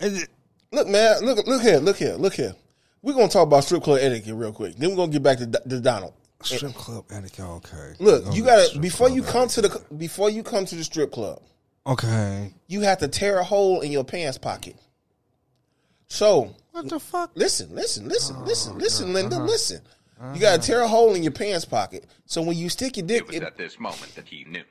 [0.00, 0.28] it,
[0.72, 1.20] Look, man.
[1.22, 1.76] Look, look here.
[1.76, 2.14] Look here.
[2.14, 2.54] Look here.
[3.02, 4.76] We're gonna talk about strip club etiquette real quick.
[4.76, 6.14] Then we're gonna get back to, to Donald.
[6.42, 7.44] strip club etiquette.
[7.44, 7.94] Okay.
[7.98, 11.42] Look, you gotta before you come to the before you come to the strip club,
[11.86, 12.54] Okay.
[12.66, 14.76] you have to tear a hole in your pants pocket.
[16.10, 17.30] So What the fuck?
[17.34, 19.46] listen, listen, listen, listen, listen, Linda, Uh-huh.
[19.46, 19.80] listen.
[20.34, 22.04] You gotta tear a hole in your pants pocket.
[22.26, 24.64] So when you stick your dick, It was in, at this moment that he knew.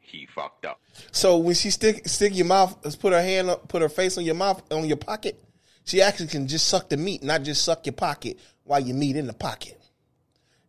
[0.00, 0.80] He fucked up.
[1.12, 4.24] so when she stick stick your mouth, put her hand up, put her face on
[4.24, 5.38] your mouth on your pocket,
[5.84, 9.16] she actually can just suck the meat, not just suck your pocket while your meat
[9.16, 9.78] in the pocket.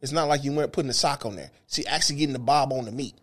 [0.02, 1.50] It's not like you weren't putting a sock on there.
[1.68, 3.16] She actually getting the bob on the meat.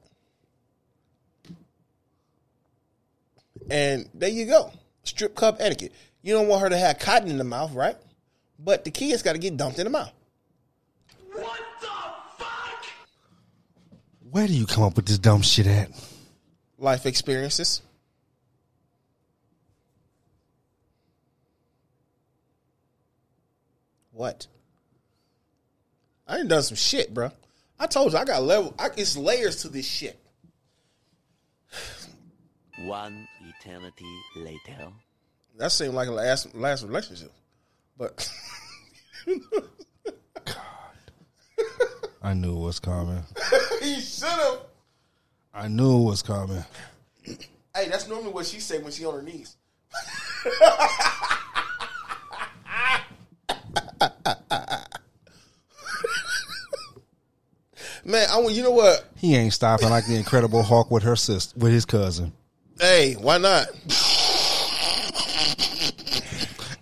[3.71, 4.73] And there you go.
[5.05, 5.93] Strip club etiquette.
[6.27, 7.95] You don't want her to have cotton in the mouth, right?
[8.59, 10.11] But the kids got to get dumped in the mouth.
[11.31, 11.87] What the
[12.37, 12.85] fuck?
[14.33, 15.89] Where do you come up with this dumb shit at?
[16.79, 17.81] Life experiences.
[24.11, 24.49] What?
[26.27, 27.31] I ain't done some shit, bro.
[27.79, 28.75] I told you I got level.
[28.81, 30.19] I, it's layers to this shit.
[32.81, 33.29] One
[33.61, 34.91] eternity later.
[35.59, 37.33] That seemed like a last last relationship,
[37.97, 38.31] but
[40.45, 40.55] God,
[42.23, 43.23] I knew it was coming.
[43.83, 44.59] he should have.
[45.55, 46.63] I knew it was coming.
[47.25, 49.57] Hey, that's normally what she said when she on her knees.
[58.05, 59.05] Man, I want you know what?
[59.17, 62.33] He ain't stopping like the Incredible Hulk with her sister, with his cousin.
[62.79, 63.69] Hey, why not?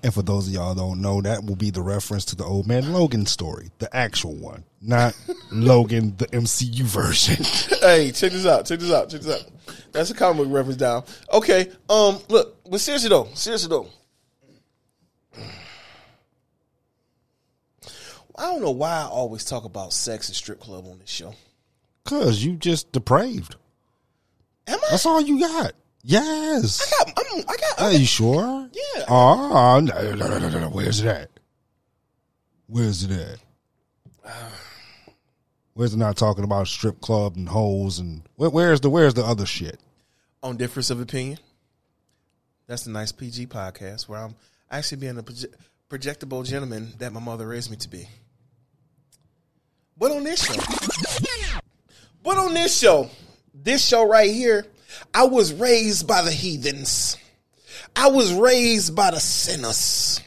[0.05, 2.67] And for those of y'all don't know, that will be the reference to the old
[2.67, 5.17] man Logan story, the actual one, not
[5.51, 7.43] Logan, the MCU version.
[7.81, 8.67] hey, check this out.
[8.67, 9.09] Check this out.
[9.09, 9.51] Check this out.
[9.93, 11.05] That's a comic book reference down.
[11.33, 11.71] Okay.
[11.89, 13.89] Um, look, but seriously though, seriously though.
[18.37, 21.35] I don't know why I always talk about sex and strip club on this show.
[22.05, 23.57] Cause you just depraved.
[24.67, 24.89] Am I?
[24.91, 25.73] That's all you got.
[26.05, 26.81] Yes.
[26.81, 27.19] I got.
[27.19, 27.81] I'm, I got.
[27.81, 28.69] Are you sure?
[28.73, 29.05] Yeah.
[29.09, 30.69] Oh, no, no, no, no.
[30.69, 31.31] Where's it at?
[32.67, 33.39] Where's it at?
[35.73, 39.25] Where's it not talking about strip club and holes and where, where's the where's the
[39.25, 39.81] other shit?
[40.45, 41.39] on difference of opinion.
[42.67, 44.35] That's a nice PG podcast where I'm
[44.71, 45.53] actually being a proje-
[45.89, 48.07] projectable gentleman that my mother raised me to be.
[49.97, 50.61] But on this show,
[52.23, 53.09] but on this show,
[53.55, 54.67] this show right here,
[55.13, 57.17] I was raised by the heathens.
[57.97, 60.21] I was raised by the sinners.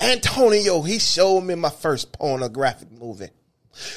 [0.00, 3.30] Antonio, he showed me my first pornographic movie.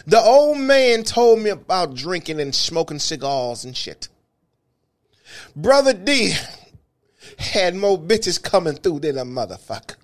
[0.05, 4.07] The old man told me about drinking and smoking cigars and shit.
[5.55, 6.35] Brother D
[7.37, 9.95] had more bitches coming through than a motherfucker.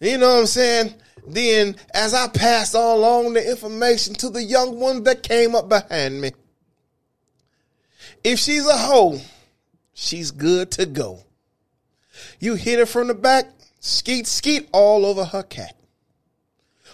[0.00, 0.94] You know what I'm saying?
[1.26, 5.68] Then, as I passed on along the information to the young one that came up
[5.68, 6.32] behind me,
[8.24, 9.20] if she's a hoe,
[9.94, 11.20] she's good to go.
[12.38, 13.46] You hit her from the back,
[13.80, 15.76] skeet skeet all over her cat.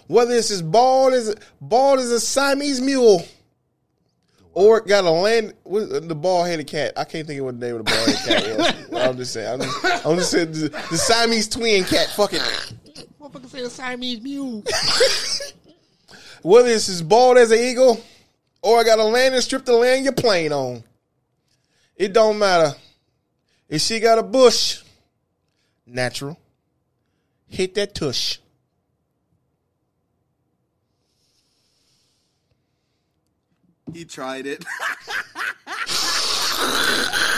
[0.06, 3.24] Whether it's as bald as bald as a Siamese mule,
[4.52, 6.92] or got a land the bald headed cat.
[6.96, 9.02] I can't think of what the name of the bald headed cat was.
[9.02, 9.60] I'm just saying.
[9.60, 12.08] I'm just, I'm just saying the, the Siamese twin cat.
[12.16, 12.40] Fucking
[13.20, 14.62] Motherfucker say a Siamese mule.
[16.42, 18.00] whether it's as bald as an eagle,
[18.62, 20.84] or I got a landing strip to land your plane on.
[21.96, 22.74] It don't matter.
[23.68, 24.82] If she got a bush,
[25.86, 26.38] natural.
[27.48, 28.38] Hit that tush.
[33.92, 34.64] He tried it.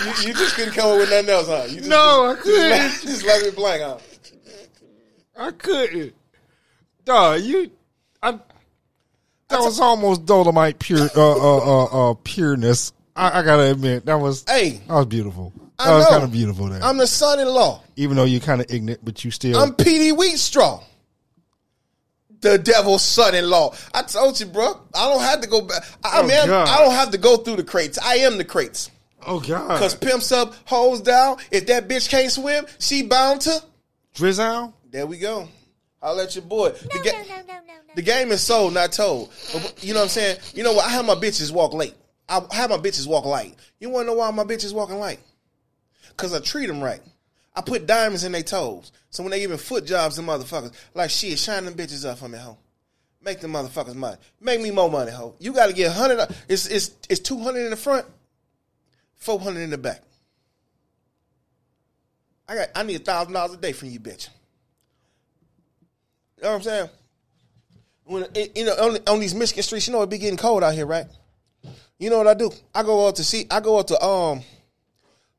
[0.04, 1.66] You, you just couldn't come up with nothing else, huh?
[1.68, 2.70] You just, No, I just, couldn't.
[2.70, 3.98] Just, just left it blank, huh?
[5.36, 6.14] I couldn't.
[7.04, 7.70] Dog, you
[8.22, 8.32] I
[9.48, 12.92] that was almost Dolomite pure uh uh uh, uh pureness.
[13.18, 15.52] I, I gotta admit, that was Hey, that was beautiful.
[15.78, 16.82] That I was kind of beautiful there.
[16.82, 17.82] I'm the son-in-law.
[17.96, 20.82] Even though you're kind of ignorant, but you still I'm Petey Wheatstraw,
[22.40, 23.74] the devil's son-in-law.
[23.94, 24.80] I told you, bro.
[24.94, 25.82] I don't have to go back.
[26.04, 26.68] I, I Oh, mean, I'm- God.
[26.68, 27.98] I don't have to go through the crates.
[27.98, 28.90] I am the crates.
[29.26, 29.78] Oh god.
[29.78, 31.38] Cause pimps up, hoes down.
[31.50, 33.62] If that bitch can't swim, she bound to.
[34.14, 34.72] Drizzle?
[34.90, 35.48] There we go.
[36.00, 36.68] I'll let your boy.
[36.68, 37.42] No, The, ga-
[37.96, 39.32] the game is sold, not told.
[39.52, 40.38] But, you know what I'm saying?
[40.54, 40.86] You know what?
[40.86, 41.94] I have my bitches walk late.
[42.28, 43.54] I have my bitches walk light.
[43.80, 45.20] You want to know why my bitches walking light?
[46.16, 47.00] Cause I treat them right.
[47.54, 48.92] I put diamonds in their toes.
[49.10, 52.28] So when they giving foot jobs to motherfuckers, like shit, shine them bitches up for
[52.28, 52.58] me, ho.
[53.22, 54.16] Make them motherfuckers money.
[54.40, 55.34] Make me more money, ho.
[55.38, 56.20] You got to get hundred.
[56.48, 58.06] It's it's it's two hundred in the front,
[59.16, 60.02] four hundred in the back.
[62.48, 62.68] I got.
[62.74, 64.28] I need a thousand dollars a day from you, bitch.
[66.36, 66.88] You know what I'm saying?
[68.04, 70.62] When it, you know on, on these Michigan streets, you know it be getting cold
[70.62, 71.06] out here, right?
[71.98, 72.50] You know what I do?
[72.74, 73.46] I go out to see.
[73.50, 74.42] I go out to um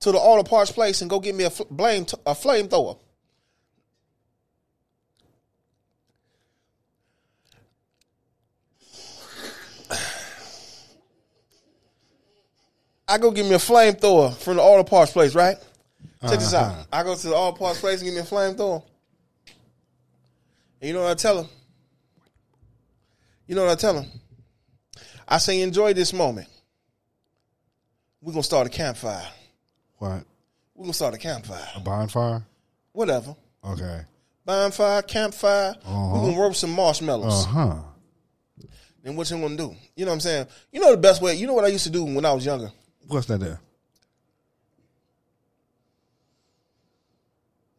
[0.02, 2.98] to the auto parts place and go get me a fl- blame a flamethrower.
[13.08, 15.58] I go get me a flamethrower from the auto parts place, right?
[16.22, 16.86] Check this out.
[16.94, 18.84] I go to the auto parts place and get me a flamethrower.
[20.82, 21.50] And you know what I tell him?
[23.48, 24.06] You know what I tell him?
[25.30, 26.48] I say, enjoy this moment.
[28.22, 29.28] We're gonna start a campfire.
[30.00, 30.24] What?
[30.76, 31.66] We're gonna start a campfire.
[31.76, 32.44] A bonfire?
[32.92, 33.36] Whatever.
[33.64, 34.02] Okay.
[34.44, 35.76] Bonfire, campfire.
[35.86, 37.46] We're gonna roast some marshmallows.
[37.46, 37.76] Uh huh.
[39.06, 39.76] And what you gonna do?
[39.96, 40.48] You know what I'm saying?
[40.72, 41.36] You know the best way.
[41.36, 42.72] You know what I used to do when I was younger.
[43.08, 43.62] What's that there?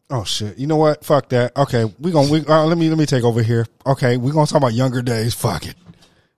[0.09, 0.59] Oh shit!
[0.59, 1.05] You know what?
[1.05, 1.57] Fuck that.
[1.57, 3.67] Okay, we gonna we uh, let me let me take over here.
[3.87, 5.35] Okay, we gonna talk about younger days.
[5.35, 5.77] Fuck it.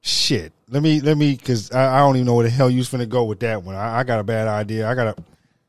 [0.01, 0.53] Shit.
[0.73, 3.07] Let me let me because I, I don't even know where the hell you finna
[3.07, 3.75] go with that one.
[3.75, 4.89] I, I got a bad idea.
[4.89, 5.23] I got a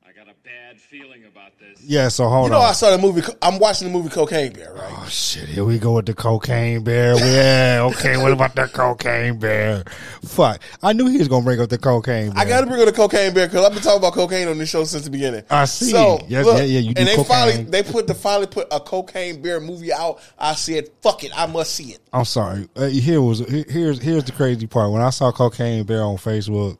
[0.07, 1.72] I got a bad feeling about this.
[1.85, 2.07] Yeah.
[2.07, 2.43] So hold on.
[2.45, 2.69] You know on.
[2.69, 3.21] I saw the movie.
[3.41, 4.93] I'm watching the movie Cocaine Bear, right?
[4.97, 5.49] Oh shit!
[5.49, 7.15] Here we go with the cocaine bear.
[7.15, 8.17] Yeah, okay.
[8.17, 9.83] What about the cocaine bear?
[10.23, 10.61] Fuck!
[10.81, 12.39] I knew he was gonna bring up the cocaine bear.
[12.39, 14.57] I got to bring up the Cocaine Bear because I've been talking about cocaine on
[14.57, 15.43] this show since the beginning.
[15.49, 15.91] I see.
[15.91, 17.25] So Yes, look, yeah, yeah, you do and they cocaine.
[17.25, 20.19] finally they put the finally put a Cocaine Bear movie out.
[20.39, 22.69] I said, "Fuck it, I must see it." I'm sorry.
[22.75, 24.91] Uh, here was here's here's the crazy part.
[24.91, 26.77] When I saw Cocaine Bear on Facebook,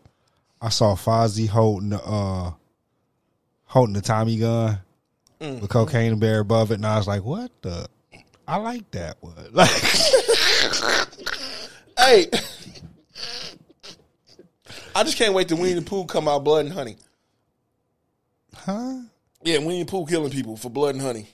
[0.62, 2.52] I saw Fozzie holding the uh
[3.66, 4.80] holding the Tommy gun
[5.40, 5.62] Mm.
[5.62, 7.88] with Cocaine Bear above it, and I was like, "What the."
[8.48, 9.34] I like that one.
[9.54, 9.70] Like,
[11.98, 12.28] Hey,
[14.96, 16.98] I just can't wait to Winnie the Pooh come out, Blood and Honey.
[18.56, 19.00] huh?
[19.44, 21.28] Yeah, Winnie the Pooh killing people for blood and honey.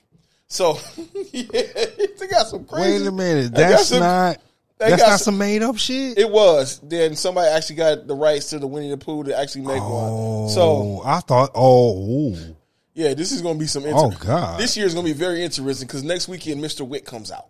[0.48, 0.80] So
[1.32, 3.00] yeah, they got some crazy.
[3.04, 3.54] Wait a minute.
[3.54, 4.38] That's some- not.
[4.80, 6.18] They That's got not some- some made up shit.
[6.18, 6.80] It was.
[6.82, 10.42] Then somebody actually got the rights to the Winnie the Pooh to actually make oh,
[10.44, 10.50] one.
[10.50, 11.98] So I thought, oh,
[12.32, 12.56] ooh.
[12.94, 13.84] Yeah, this is going to be some.
[13.88, 14.60] Oh, God.
[14.60, 16.88] This year is going to be very interesting because next weekend Mr.
[16.88, 17.48] Wick comes out.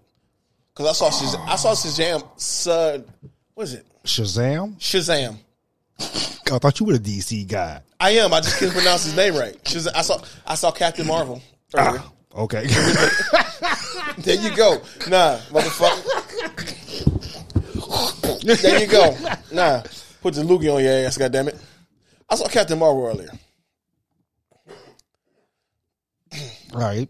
[0.73, 2.39] Because I saw Shaz- I saw Shazam.
[2.39, 3.06] Son,
[3.54, 3.86] what is it?
[4.06, 4.78] Shazam.
[4.78, 5.38] Shazam.
[5.99, 7.82] I thought you were a DC guy.
[7.99, 8.34] I am.
[8.34, 9.62] I just couldn't pronounce his name right.
[9.63, 9.91] Shazam.
[9.95, 10.21] I saw.
[10.45, 11.41] I saw Captain Marvel.
[11.73, 12.02] earlier.
[12.02, 12.65] Ah, okay.
[14.19, 14.73] There you go.
[15.08, 16.04] Nah, motherfucker.
[18.62, 19.15] there you go.
[19.54, 19.82] Nah,
[20.21, 21.17] put the loogie on your ass.
[21.17, 21.58] goddamn it.
[22.30, 23.30] I saw Captain Marvel earlier.
[26.32, 26.38] All
[26.73, 27.10] right.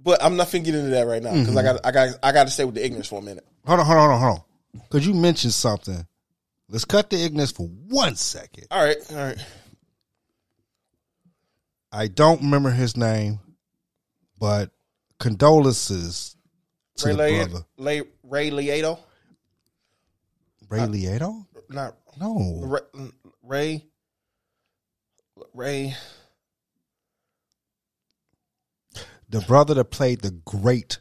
[0.00, 1.76] But I'm not finna get into that right now because I mm-hmm.
[1.76, 3.46] got I got I got to stay with the ignorance for a minute.
[3.66, 4.82] Hold on, hold on, hold on, hold on.
[4.88, 6.06] Because you mentioned something.
[6.68, 8.66] Let's cut the ignorance for one second.
[8.70, 9.38] All right, all right.
[11.90, 13.40] I don't remember his name,
[14.38, 14.70] but
[15.18, 16.36] condolences
[16.96, 18.04] to Ray the brother.
[18.22, 18.98] Ray Liotta,
[20.68, 21.46] Ray Liotta?
[21.70, 22.62] not No.
[22.64, 22.80] Ray,
[23.42, 23.84] Ray.
[25.54, 25.96] Ray.
[29.30, 30.98] The brother that played the great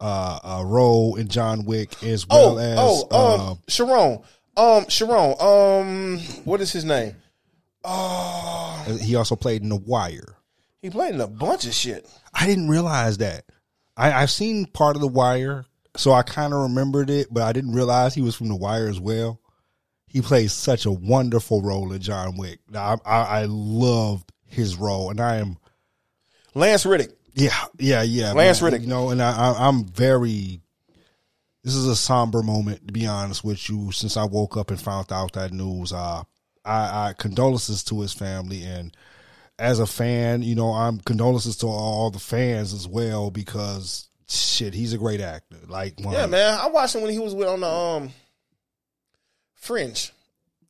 [0.00, 4.20] uh, uh, role in John Wick as well Oh, as oh, um, uh, Charon.
[4.56, 5.34] Um, Charon.
[5.40, 7.16] Um, what is his name?
[7.84, 10.36] Oh, he also played in The Wire.
[10.82, 12.08] he played in a bunch of shit.
[12.34, 13.44] I didn't realize that.
[13.96, 15.64] I, I've seen part of The Wire,
[15.96, 18.88] so I kind of remembered it, but I didn't realize he was from The Wire
[18.88, 19.40] as well.
[20.06, 22.60] He plays such a wonderful role in John Wick.
[22.68, 25.56] Now, I, I, I loved his role, and I am
[26.54, 27.12] Lance Reddick.
[27.34, 28.32] Yeah, yeah, yeah.
[28.32, 28.72] Lance man.
[28.72, 28.82] Reddick.
[28.82, 30.60] You know, and I, I, I'm very.
[31.62, 33.92] This is a somber moment, to be honest with you.
[33.92, 36.22] Since I woke up and found out that news, uh,
[36.64, 38.96] I, I condolences to his family, and
[39.58, 44.72] as a fan, you know, I'm condolences to all the fans as well because shit,
[44.72, 45.58] he's a great actor.
[45.68, 46.58] Like, Yeah, man.
[46.58, 48.10] I watched him when he was with on the um
[49.54, 50.12] Fringe.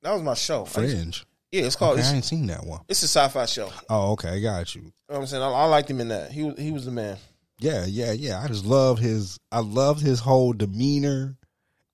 [0.03, 0.64] That was my show.
[0.64, 1.25] Fringe.
[1.53, 1.99] Yeah, it's called.
[1.99, 2.81] Okay, I ain't seen that one.
[2.89, 3.73] it's a sci-fi show.
[3.89, 4.83] Oh, okay, I got you.
[4.83, 5.43] You know what I'm saying?
[5.43, 6.31] I, I liked him in that.
[6.31, 7.17] He was he was the man.
[7.59, 8.41] Yeah, yeah, yeah.
[8.41, 9.39] I just love his.
[9.51, 11.37] I loved his whole demeanor,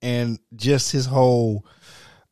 [0.02, 1.64] and just his whole.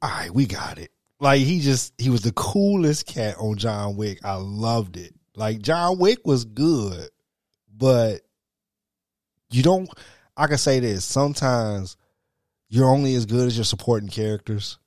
[0.02, 0.90] All right, we got it.
[1.18, 4.20] Like he just he was the coolest cat on John Wick.
[4.24, 5.14] I loved it.
[5.34, 7.08] Like John Wick was good,
[7.74, 8.20] but
[9.50, 9.88] you don't.
[10.36, 11.04] I can say this.
[11.04, 11.96] Sometimes
[12.68, 14.78] you're only as good as your supporting characters.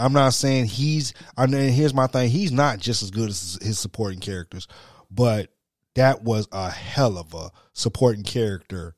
[0.00, 1.12] I'm not saying he's.
[1.36, 2.30] I mean, here's my thing.
[2.30, 4.66] He's not just as good as his supporting characters,
[5.10, 5.50] but
[5.94, 8.94] that was a hell of a supporting character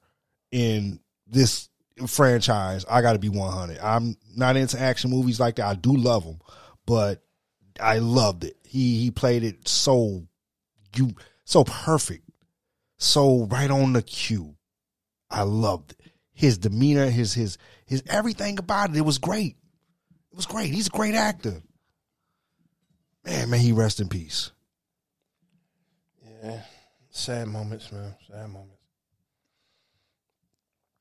[0.53, 1.69] in this
[2.07, 2.85] franchise.
[2.89, 3.79] I got to be 100.
[3.81, 5.67] I'm not into action movies like that.
[5.67, 6.39] I do love them,
[6.87, 7.23] but
[7.81, 8.57] I loved it.
[8.65, 10.27] He he played it so
[10.95, 12.29] you so perfect,
[12.99, 14.55] so right on the cue.
[15.31, 16.13] I loved it.
[16.33, 18.97] His demeanor, his his his everything about it.
[18.97, 19.57] It was great.
[20.33, 20.73] It was great.
[20.73, 21.63] He's a great actor.
[23.25, 24.51] Man, may he rest in peace.
[26.43, 26.61] Yeah.
[27.11, 28.15] Sad moments, man.
[28.27, 28.79] Sad moments.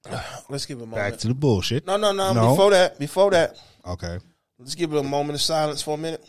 [0.50, 1.12] Let's give it a moment.
[1.12, 1.86] Back to the bullshit.
[1.88, 2.50] no, no, no, No.
[2.52, 4.20] Before that, before that, Okay.
[4.60, 6.24] let's give it a moment of silence for a minute.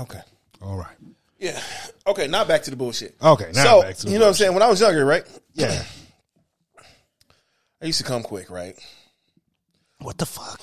[0.00, 0.20] Okay.
[0.62, 0.96] All right.
[1.38, 1.60] Yeah.
[2.06, 2.26] Okay.
[2.26, 3.14] Now back to the bullshit.
[3.22, 3.50] Okay.
[3.54, 4.54] Now so back to the you know what I'm saying?
[4.54, 5.24] When I was younger, right?
[5.54, 5.82] Yeah.
[7.82, 8.76] I used to come quick, right?
[10.00, 10.60] What the fuck?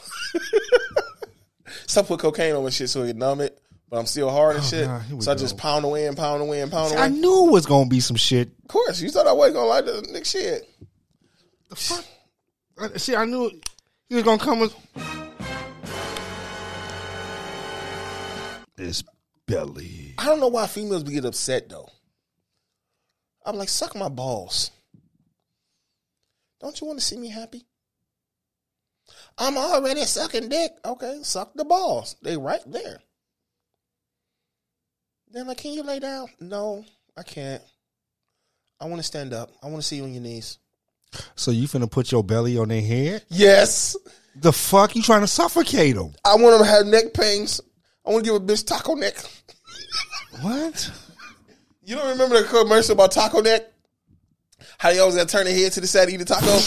[1.87, 4.55] So I put cocaine on my shit so it numb it, but I'm still hard
[4.55, 4.85] and Oh, shit.
[4.85, 5.39] God, here we so I go.
[5.39, 7.01] just pound away and pound away and pound away.
[7.01, 8.47] I knew it was gonna be some shit.
[8.63, 10.67] of course, you thought I wasn't gonna like the next shit.
[11.69, 12.05] The fuck?
[12.97, 13.51] See, I knew
[14.09, 14.75] he was gonna come with
[18.75, 19.03] this
[19.47, 20.15] belly.
[20.17, 21.89] I don't know why females get upset though.
[23.45, 24.71] I'm like, suck my balls.
[26.59, 27.63] Don't you want to see me happy?
[29.37, 30.71] I'm already sucking dick.
[30.83, 32.15] Okay, suck the balls.
[32.21, 32.99] They right there.
[35.29, 36.27] Then like, can you lay down?
[36.39, 37.61] No, I can't.
[38.79, 39.51] I want to stand up.
[39.61, 40.57] I want to see you on your knees.
[41.35, 43.23] So you finna put your belly on their head?
[43.29, 43.95] Yes.
[44.35, 44.95] The fuck?
[44.95, 46.13] You trying to suffocate them?
[46.25, 47.61] I want them to have neck pains.
[48.05, 49.15] I want to give a bitch taco neck.
[50.41, 50.91] What?
[51.83, 53.63] You don't remember the commercial about taco neck?
[54.77, 56.59] How they always got to turn their head to the side to eat the taco?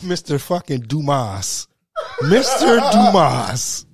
[0.00, 0.40] Mr.
[0.40, 1.68] fucking Dumas.
[2.22, 2.90] Mr.
[2.92, 3.86] Dumas.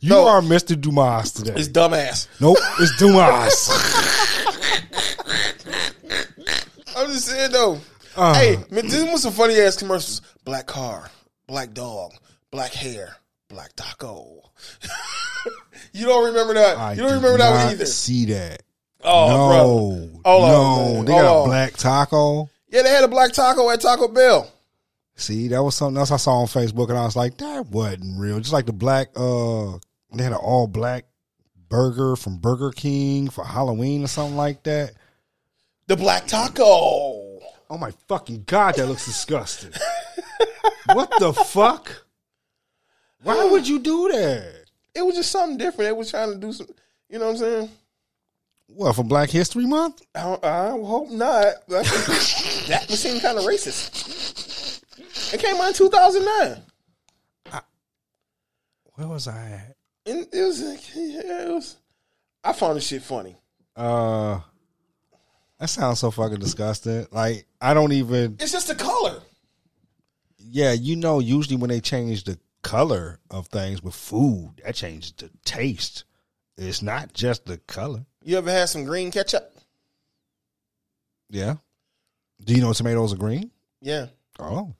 [0.00, 0.28] You No.
[0.28, 0.78] are Mr.
[0.78, 1.54] Dumas today.
[1.56, 2.28] It's dumbass.
[2.40, 3.70] nope, it's Dumas.
[6.94, 7.80] just saying though.
[8.16, 8.34] Uh.
[8.34, 10.20] hey, man, this was some funny ass commercials.
[10.44, 11.10] Black car,
[11.46, 12.12] black dog,
[12.50, 13.16] black hair,
[13.48, 14.42] black taco.
[15.92, 16.78] you don't remember that?
[16.78, 17.86] I you don't remember that one either?
[17.86, 18.62] See that?
[19.02, 20.32] Oh, no, bro.
[20.32, 21.48] On, no, they got on.
[21.48, 22.48] black taco.
[22.68, 24.50] Yeah, they had a black taco at Taco Bell.
[25.16, 28.18] See, that was something else I saw on Facebook, and I was like, that wasn't
[28.18, 28.40] real.
[28.40, 29.78] Just like the black, uh,
[30.12, 31.04] they had an all black
[31.68, 34.92] burger from Burger King for Halloween or something like that.
[35.86, 37.40] The black taco.
[37.70, 39.72] Oh my fucking god, that looks disgusting.
[40.92, 42.04] what the fuck?
[43.22, 44.64] Why would you do that?
[44.94, 45.88] It was just something different.
[45.88, 46.68] They was trying to do some.
[47.08, 47.70] You know what I'm saying?
[48.68, 50.02] What for Black History Month?
[50.14, 51.46] I, I hope not.
[51.68, 54.82] that would seem kind of racist.
[55.34, 56.62] It came out in 2009.
[58.94, 59.76] Where was I at?
[60.06, 60.62] And it was,
[60.94, 61.76] yeah, it was.
[62.42, 63.36] I found this shit funny.
[63.74, 64.40] Uh,
[65.58, 67.06] that sounds so fucking disgusting.
[67.10, 68.36] Like I don't even.
[68.40, 69.20] It's just the color.
[70.38, 75.12] Yeah, you know, usually when they change the color of things with food, that changes
[75.12, 76.04] the taste.
[76.56, 78.04] It's not just the color.
[78.22, 79.52] You ever had some green ketchup?
[81.30, 81.54] Yeah.
[82.44, 83.50] Do you know tomatoes are green?
[83.80, 84.06] Yeah.
[84.38, 84.74] Oh,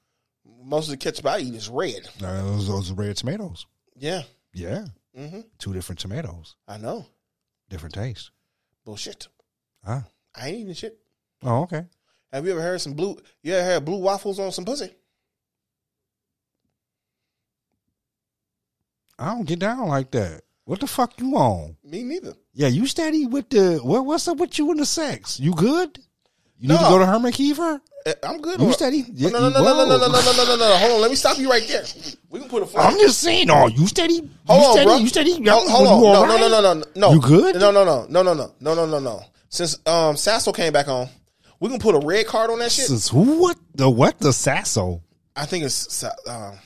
[0.63, 2.09] Most of the ketchup I eat is red.
[2.23, 3.67] uh, those, those are red tomatoes.
[3.97, 4.23] Yeah.
[4.53, 4.85] Yeah,
[5.17, 7.07] hmm two different tomatoes, I know.
[7.69, 8.31] different taste.
[8.85, 9.27] Bullshit.
[9.85, 10.05] Ah,
[10.35, 10.99] I ain't eating shit.
[11.43, 11.85] oh, okay.
[12.33, 13.17] Have you ever heard some blue?
[13.43, 14.91] You ever had blue waffles on some pussy?
[19.19, 20.43] I don't get down like that.
[20.65, 21.77] What the fuck you on?
[21.85, 22.35] Me neither.
[22.53, 24.05] Yeah, you steady with the what?
[24.05, 25.39] What's up with you and the sex?
[25.39, 25.99] You good?
[26.59, 27.81] You need to go to Herman Kiefer.
[28.07, 28.61] Eh, I'm good.
[28.61, 29.05] You steady?
[29.13, 30.77] Yeah, No, no, no, no, no, no, no, no, no, no, no, no.
[30.77, 31.01] Hold on.
[31.03, 31.85] Let me stop you right there.
[32.31, 32.93] We can put a flag.
[32.93, 34.15] I'm just saying, oh, you steady?
[34.15, 34.87] You Hold on, steady?
[34.87, 34.97] bro.
[34.97, 35.33] You steady?
[35.45, 36.03] Hold, hold on.
[36.03, 36.41] No, right?
[36.41, 37.13] no, no, no, no, no.
[37.13, 37.57] You good?
[37.57, 39.23] No, no, no, no, no, no, no, no, no, no.
[39.55, 41.09] Since um Sasso came back on,
[41.61, 42.87] we can put a red card on that shit.
[42.87, 43.41] Since who?
[43.41, 44.19] What the what?
[44.19, 45.01] The Sasso?
[45.37, 46.59] I think it's um,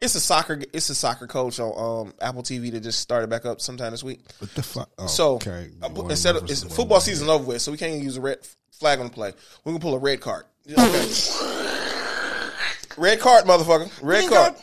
[0.00, 3.44] it's a soccer it's a soccer coach on um Apple TV that just started back
[3.44, 4.20] up sometime this week.
[4.38, 4.88] What the fuck?
[4.98, 5.68] Oh, So okay.
[5.82, 8.38] uh, instead of it's football season over with, so we can't even use a red
[8.72, 9.34] flag on the play.
[9.66, 10.46] We can pull a red card.
[10.70, 10.80] Okay.
[12.96, 13.90] red card, motherfucker.
[14.00, 14.54] Red card.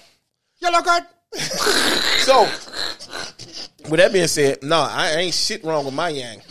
[0.60, 1.04] Yellow card.
[2.28, 2.42] So,
[3.90, 6.42] with that being said, no, I ain't shit wrong with my yang.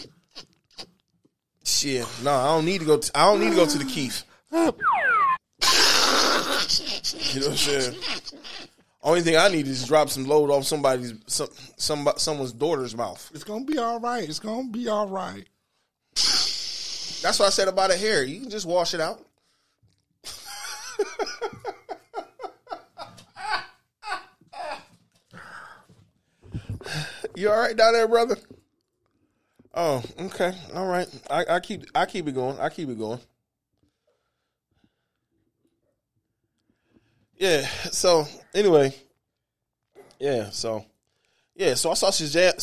[1.67, 2.97] Shit, no, I don't need to go.
[2.97, 4.23] To, I don't need to go to the Keith.
[4.53, 4.59] You
[7.41, 7.97] know what I'm saying?
[9.03, 13.33] Only thing I need is drop some load off somebody's some, some someone's daughter's mouth.
[13.35, 14.29] It's gonna be all right.
[14.29, 15.45] It's gonna be all right.
[16.15, 18.23] That's what I said about a hair.
[18.23, 19.27] You can just wash it out.
[27.35, 28.37] you all right down there, brother?
[29.79, 31.07] Oh, okay, all right.
[31.29, 32.59] I, I keep I keep it going.
[32.59, 33.21] I keep it going.
[37.37, 37.67] Yeah.
[37.93, 38.95] So anyway,
[40.19, 40.49] yeah.
[40.49, 40.87] So
[41.55, 41.75] yeah.
[41.75, 42.57] So I saw Shazam.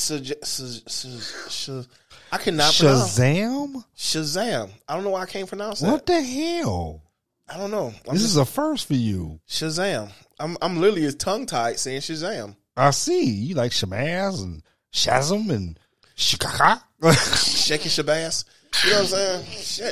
[0.88, 1.88] Shazam,
[2.32, 3.86] I cannot pronounce Shazam?
[3.96, 4.72] Shazam.
[4.88, 5.92] I don't know why I can't pronounce that.
[5.92, 7.04] What the hell?
[7.48, 7.94] I don't know.
[8.08, 9.40] I'm This just, is a first for you.
[9.48, 10.10] Shazam.
[10.40, 12.56] I'm I'm literally tongue tied saying Shazam.
[12.76, 13.26] I see.
[13.26, 15.80] You like Shamaz and Shazam and
[16.18, 16.82] Shikaka.
[17.66, 18.46] Shaking Shabazz.
[18.84, 19.46] You know what I'm saying?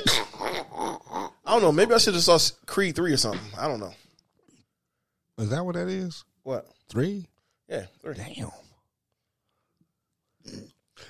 [0.04, 0.10] Shit.
[0.40, 1.72] I don't know.
[1.72, 3.42] Maybe I should have saw Creed three or something.
[3.60, 3.94] I don't know.
[5.38, 6.24] is that what that is?
[6.44, 6.66] What?
[6.90, 7.28] Three?
[7.70, 7.86] Yeah.
[8.02, 8.16] Three.
[8.16, 8.50] Damn.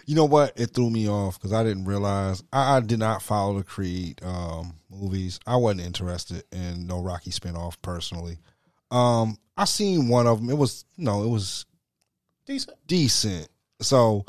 [0.05, 0.53] You know what?
[0.59, 4.19] It threw me off because I didn't realize I, I did not follow the Creed
[4.23, 5.39] um, movies.
[5.47, 8.37] I wasn't interested in no Rocky spinoff personally.
[8.89, 10.49] Um, I seen one of them.
[10.49, 11.65] It was no, it was
[12.45, 12.77] Decent.
[12.87, 13.47] decent.
[13.81, 14.25] So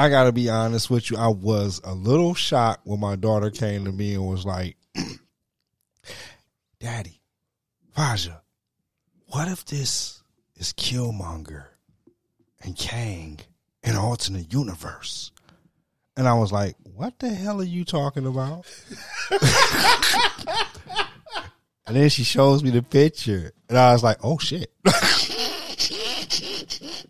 [0.00, 1.18] I got to be honest with you.
[1.18, 4.78] I was a little shocked when my daughter came to me and was like,
[6.80, 7.20] "Daddy,
[7.94, 8.40] Faja,
[9.26, 10.22] what if this
[10.56, 11.64] is Killmonger
[12.62, 13.40] and Kang
[13.82, 15.32] in an alternate universe?"
[16.16, 18.64] And I was like, "What the hell are you talking about?"
[21.86, 24.72] and then she shows me the picture, and I was like, "Oh shit."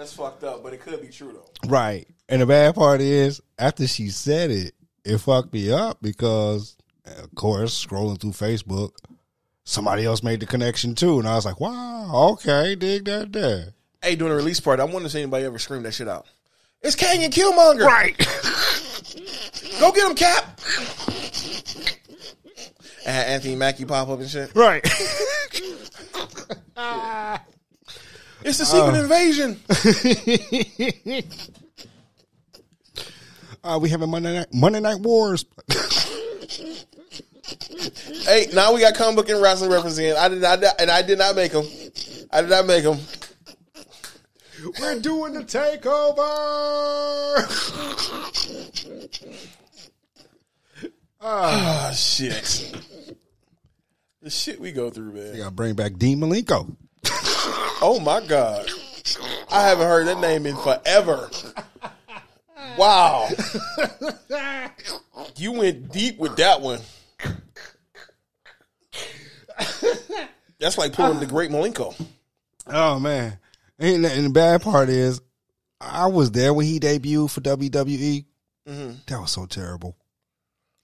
[0.00, 1.68] That's fucked up, but it could be true though.
[1.68, 2.08] Right.
[2.30, 4.72] And the bad part is, after she said it,
[5.04, 8.92] it fucked me up because, of course, scrolling through Facebook,
[9.64, 11.18] somebody else made the connection too.
[11.18, 13.74] And I was like, wow, okay, dig that there.
[14.02, 16.24] Hey, during the release party, I wonder if anybody ever screamed that shit out.
[16.80, 17.84] It's Kang and Killmonger.
[17.84, 18.16] Right.
[19.80, 20.60] Go get him, Cap.
[23.04, 24.50] And had Anthony Mackie pop up and shit.
[24.54, 24.82] right.
[28.42, 29.60] It's the secret invasion.
[33.62, 35.44] Uh, we having Monday night Monday Night Wars.
[38.22, 40.16] Hey, now we got comic book and wrestling representing.
[40.16, 41.66] I did not, and I did not make them.
[42.30, 42.98] I did not make them.
[44.80, 46.16] We're doing the takeover.
[51.20, 52.72] Oh shit.
[54.22, 55.34] The shit we go through, man.
[55.34, 56.76] You gotta bring back Dean Malenko.
[57.82, 58.68] Oh my god.
[59.50, 61.30] I haven't heard that name in forever.
[62.76, 63.28] Wow.
[65.36, 66.80] You went deep with that one.
[70.58, 71.94] That's like pulling the great Malenko.
[72.66, 73.38] Oh man,
[73.78, 75.20] and, and the bad part is,
[75.80, 78.26] I was there when he debuted for WWE.
[79.06, 79.96] That was so terrible.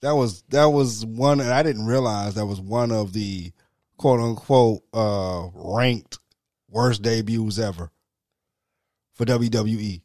[0.01, 3.51] That was that was one, and I didn't realize that was one of the
[3.97, 6.19] quote unquote uh ranked
[6.69, 7.91] worst debuts ever
[9.13, 10.01] for WWE.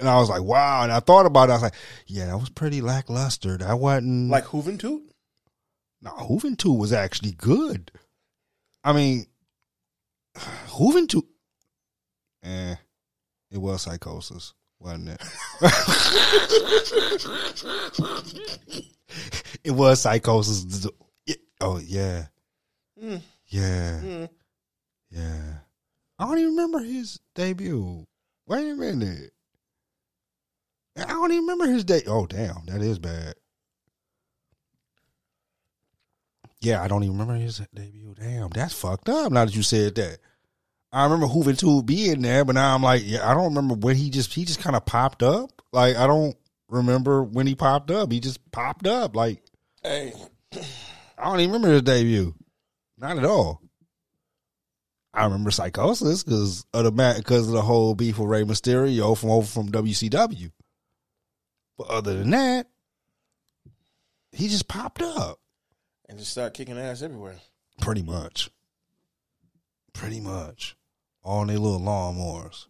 [0.00, 0.82] And I was like, wow.
[0.82, 1.52] And I thought about it.
[1.52, 1.74] I was like,
[2.06, 3.56] yeah, that was pretty lackluster.
[3.56, 5.00] That wasn't Like Juventud?
[6.02, 7.90] no, Juventud was actually good.
[8.84, 9.26] I mean,
[10.68, 11.24] Juventud,
[12.44, 12.76] eh,
[13.50, 15.22] it was psychosis, wasn't it?
[19.64, 20.86] it was psychosis.
[21.26, 22.26] It- oh yeah,
[23.02, 23.20] Mm.
[23.48, 24.28] yeah, Mm.
[25.10, 25.54] yeah.
[26.18, 28.06] I don't even remember his debut.
[28.46, 29.32] Wait a minute.
[30.96, 32.02] I don't even remember his day.
[32.06, 33.34] Oh damn, that is bad.
[36.60, 38.14] Yeah, I don't even remember his debut.
[38.18, 39.30] Damn, that's fucked up.
[39.30, 40.18] Now that you said that,
[40.92, 44.08] I remember Juventud being there, but now I'm like, yeah, I don't remember when he
[44.08, 45.62] just he just kind of popped up.
[45.72, 46.34] Like I don't
[46.68, 48.10] remember when he popped up.
[48.10, 49.14] He just popped up.
[49.14, 49.42] Like
[49.82, 50.14] Hey,
[51.18, 52.34] I don't even remember his debut.
[52.96, 53.60] Not at all.
[55.16, 59.30] I remember Psychosis because of the because of the whole beef with Rey Mysterio from
[59.30, 60.52] over from WCW.
[61.78, 62.66] But other than that,
[64.30, 65.40] he just popped up.
[66.08, 67.36] and just started kicking ass everywhere.
[67.80, 68.50] Pretty much.
[69.94, 70.76] Pretty much.
[71.22, 72.66] All their little lawnmowers.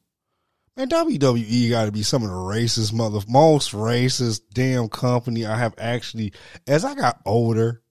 [0.77, 5.59] Man, WWE got to be some of the racist mother, most racist damn company I
[5.59, 6.33] have actually.
[6.67, 7.83] As I got older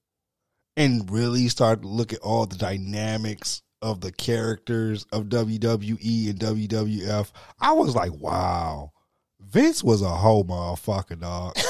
[0.77, 6.39] and really started to look at all the dynamics of the characters of WWE and
[6.39, 8.91] WWF, I was like, wow,
[9.39, 11.53] Vince was a whole motherfucker, dog.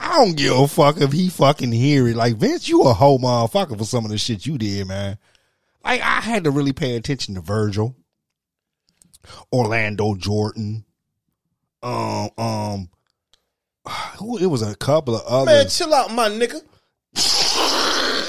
[0.00, 2.16] I don't give a fuck if he fucking hear it.
[2.16, 5.16] Like Vince, you a whole motherfucker for some of the shit you did, man.
[5.84, 7.94] Like I had to really pay attention to Virgil,
[9.52, 10.84] Orlando Jordan,
[11.84, 12.90] um, um,
[14.40, 15.52] it was a couple of other.
[15.52, 16.62] Man, chill out, my nigga.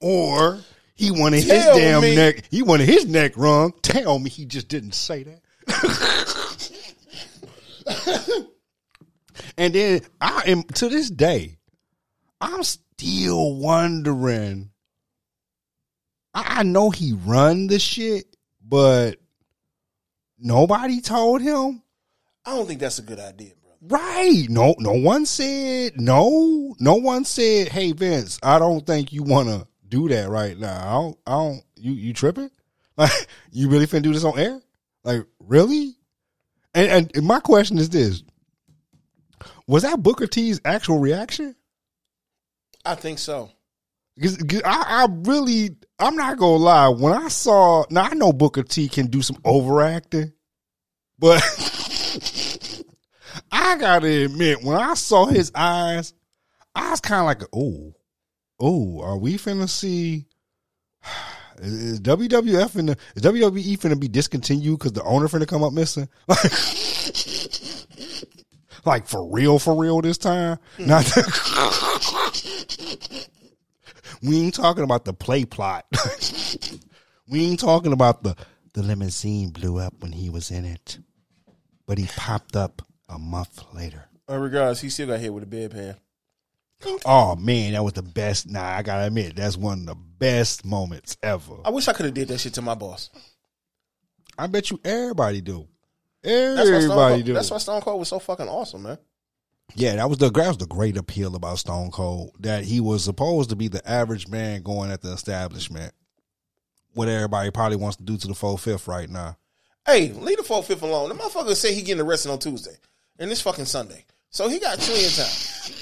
[0.00, 0.58] or
[0.94, 2.16] he wanted his Tell damn me.
[2.16, 2.44] neck.
[2.50, 3.72] He wanted his neck wrung.
[3.82, 5.40] Tell me he just didn't say that.
[9.56, 11.58] and then I am to this day,
[12.40, 14.70] I'm still wondering.
[16.34, 18.36] I I know he run the shit,
[18.66, 19.16] but
[20.38, 21.82] nobody told him.
[22.44, 23.98] I don't think that's a good idea, bro.
[23.98, 24.46] Right.
[24.48, 26.74] No, no one said no.
[26.80, 30.78] No one said, "Hey Vince, I don't think you want to do that right now."
[30.78, 31.18] I don't.
[31.26, 31.62] I don't.
[31.76, 32.50] You you tripping?
[32.98, 34.60] Like you really finna do this on air?
[35.04, 35.94] Like really?
[36.74, 38.24] And and my question is this:
[39.68, 41.54] Was that Booker T's actual reaction?
[42.84, 43.50] I think so.
[44.16, 46.88] Because I, I really, I'm not gonna lie.
[46.88, 50.32] When I saw, now I know Booker T can do some overacting,
[51.18, 51.40] but
[53.52, 56.14] I gotta admit, when I saw his eyes,
[56.74, 57.94] I was kind of like, oh,
[58.60, 60.26] oh, are we finna see?
[61.60, 65.72] Is, is WWF finna, is WWE finna be discontinued because the owner finna come up
[65.72, 66.08] missing?
[68.84, 70.60] like for real, for real this time?
[70.78, 71.04] Not.
[74.22, 75.86] We ain't talking about the play plot.
[77.28, 78.36] we ain't talking about the
[78.74, 80.98] the limousine blew up when he was in it,
[81.86, 84.08] but he popped up a month later.
[84.28, 85.96] Uh, regardless, he still got hit with a bedpan.
[87.04, 88.48] Oh man, that was the best.
[88.48, 91.56] Nah, I gotta admit, that's one of the best moments ever.
[91.64, 93.10] I wish I could have did that shit to my boss.
[94.38, 95.66] I bet you everybody do.
[96.22, 97.32] That's Everybody Cold, do.
[97.34, 98.98] that's why Stone Cold was so fucking awesome, man.
[99.74, 103.04] Yeah, that was the that was the great appeal about Stone Cold that he was
[103.04, 105.92] supposed to be the average man going at the establishment.
[106.94, 109.36] What everybody probably wants to do to the full fifth right now.
[109.86, 111.08] Hey, leave the four fifth alone.
[111.08, 112.76] The motherfucker say he getting arrested on Tuesday
[113.18, 114.04] and it's fucking Sunday.
[114.30, 115.74] So he got plenty of time.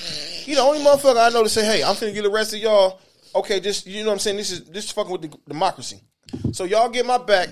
[0.44, 3.00] He the only motherfucker I know to say, hey, I'm finna get arrested, y'all.
[3.34, 4.36] Okay, just you know what I'm saying?
[4.36, 6.00] This is this is fucking with the democracy.
[6.52, 7.48] So y'all get my back.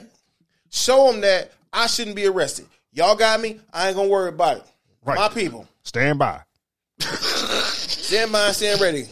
[0.71, 2.67] Show them that I shouldn't be arrested.
[2.93, 3.61] Y'all got me.
[3.73, 4.65] I ain't gonna worry about it.
[5.05, 5.17] Right.
[5.17, 6.41] My people, Stand by.
[7.01, 9.07] stand by, stand ready.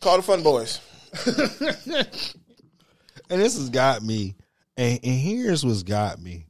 [0.00, 0.80] Call the fun boys.
[3.30, 4.34] And this has got me.
[4.76, 6.46] And, and here's what's got me.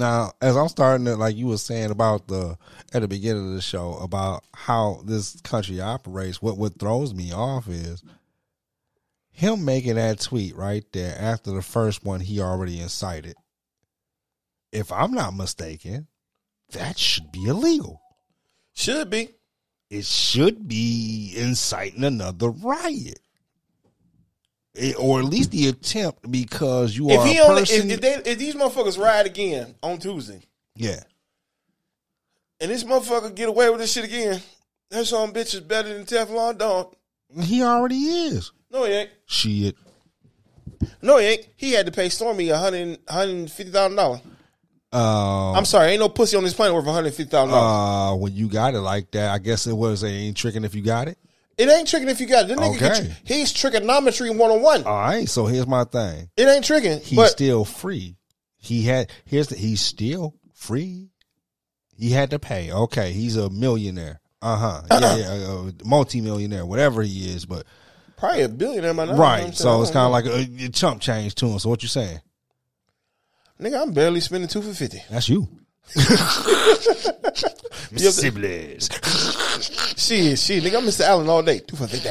[0.00, 2.56] Now, as I'm starting to, like you were saying about the
[2.94, 7.34] at the beginning of the show about how this country operates, what what throws me
[7.34, 8.02] off is
[9.30, 13.34] him making that tweet right there after the first one he already incited.
[14.72, 16.06] If I'm not mistaken,
[16.72, 18.00] that should be illegal.
[18.72, 19.28] Should be.
[19.90, 23.20] It should be inciting another riot.
[24.98, 27.90] Or at least the attempt because you If are he a only, person.
[27.90, 30.40] if, if, they, if these motherfuckers ride again on Tuesday,
[30.76, 31.00] yeah.
[32.60, 34.40] and this motherfucker get away with this shit again,
[34.90, 36.86] that some bitch is better than Teflon Don.
[37.42, 38.52] He already is.
[38.70, 39.10] No, he ain't.
[39.26, 39.76] Shit.
[41.02, 41.46] No, he ain't.
[41.56, 44.20] He had to pay Stormy a hundred hundred fifty thousand dollars.
[44.92, 48.12] Uh, I'm sorry, ain't no pussy on this planet worth one hundred fifty thousand dollars.
[48.12, 50.82] uh, when you got it like that, I guess it was ain't tricking if you
[50.82, 51.18] got it.
[51.60, 52.48] It ain't tricking if you got it.
[52.48, 53.02] That nigga Okay.
[53.08, 54.84] you- he's trigonometry one on one.
[54.84, 55.28] All right.
[55.28, 56.30] So here's my thing.
[56.36, 58.16] It ain't tricking, He's still free.
[58.56, 61.10] He had here's the he's still free.
[61.96, 62.72] He had to pay.
[62.72, 64.20] Okay, he's a millionaire.
[64.42, 64.82] Uh huh.
[64.90, 67.44] Yeah, yeah, uh, multi-millionaire, whatever he is.
[67.44, 67.66] But
[68.16, 69.10] probably a billionaire by now.
[69.12, 71.46] you know what I'm right, so it's kind of like a, a chump change to
[71.46, 71.58] him.
[71.58, 72.20] So what you saying?
[73.60, 75.02] nigga, I'm barely spending two for fifty.
[75.10, 75.46] That's you,
[77.92, 78.12] Yep.
[78.12, 78.88] Siblings.
[79.96, 81.00] Shit, shit, nigga, I'm Mr.
[81.02, 81.58] Allen all day.
[81.58, 82.08] Two for fifty.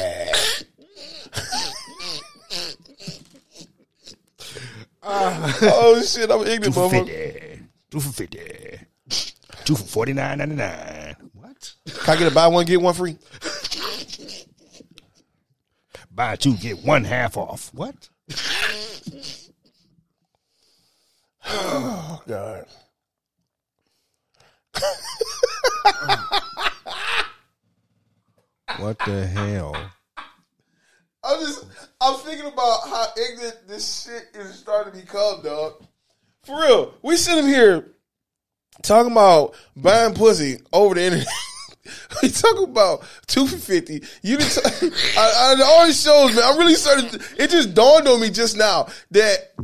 [5.01, 5.57] Ah.
[5.61, 7.05] oh shit, I'm ignorant, Two for motherfucker.
[7.07, 7.61] fifty.
[7.89, 8.79] Two for fifty.
[9.65, 11.15] Two for forty nine ninety nine.
[11.33, 11.73] What?
[12.03, 13.17] Can I get a buy one get one free?
[16.11, 17.71] Buy two get one half off.
[17.73, 18.09] What?
[21.47, 22.65] Oh god.
[28.77, 29.75] What the hell?
[31.23, 31.65] I'm just
[31.99, 35.83] I'm thinking about how ignorant this shit is starting to become, dog.
[36.43, 37.91] For real, we sitting here
[38.83, 41.27] talking about buying pussy over the internet.
[42.23, 44.01] we talking about two for fifty.
[44.21, 44.51] You didn't.
[44.51, 46.45] T- I, I, all shows, man.
[46.45, 47.11] I'm really started.
[47.11, 49.55] to- It just dawned on me just now that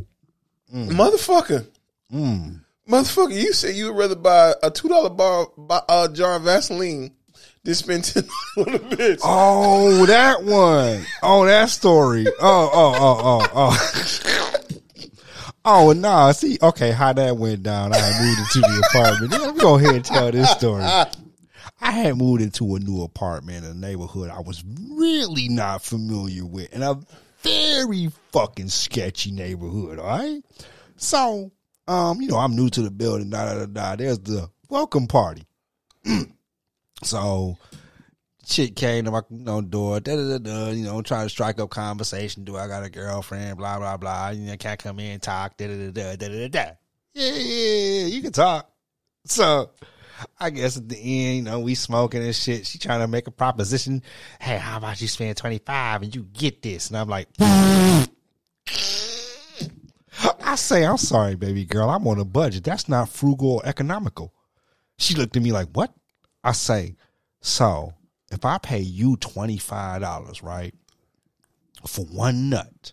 [0.74, 0.90] mm.
[0.90, 1.66] motherfucker,
[2.12, 2.60] mm.
[2.88, 3.34] Motherfucker.
[3.34, 7.12] You said you would rather buy a two dollar bar buy, uh, jar of Vaseline
[7.64, 8.24] than spend ten
[8.58, 9.20] on a bitch.
[9.22, 11.04] Oh, that one.
[11.22, 12.26] Oh, that story.
[12.26, 14.52] Oh, oh, oh, oh, oh.
[15.68, 16.30] Oh, nah.
[16.30, 17.92] See, okay, how that went down.
[17.92, 19.32] I moved into the apartment.
[19.32, 20.84] Let me go ahead and tell this story.
[20.84, 26.44] I had moved into a new apartment in a neighborhood I was really not familiar
[26.44, 26.98] with, in a
[27.42, 29.98] very fucking sketchy neighborhood.
[29.98, 30.42] All right,
[30.96, 31.50] so
[31.88, 33.30] um, you know, I'm new to the building.
[33.30, 33.96] Da da da da.
[33.96, 35.46] There's the welcome party.
[37.02, 37.56] so
[38.44, 41.30] chick came to my you know, door, da da da da, you know, trying to
[41.30, 42.44] strike up conversation.
[42.44, 43.58] Do I got a girlfriend?
[43.58, 44.30] Blah blah blah.
[44.30, 45.56] You know, can I come in and talk?
[45.56, 46.70] Da da da da da da da.
[47.14, 48.70] Yeah, yeah, yeah, you can talk.
[49.24, 49.70] So
[50.40, 52.66] I guess at the end, you know, we smoking and shit.
[52.66, 54.02] She trying to make a proposition.
[54.40, 56.88] Hey, how about you spend twenty five and you get this?
[56.88, 57.28] And I'm like.
[60.46, 61.90] I say, I'm sorry, baby girl.
[61.90, 62.64] I'm on a budget.
[62.64, 64.32] That's not frugal or economical.
[64.98, 65.92] She looked at me like, what?
[66.44, 66.96] I say,
[67.40, 67.92] so
[68.30, 70.74] if I pay you $25, right,
[71.86, 72.92] for one nut,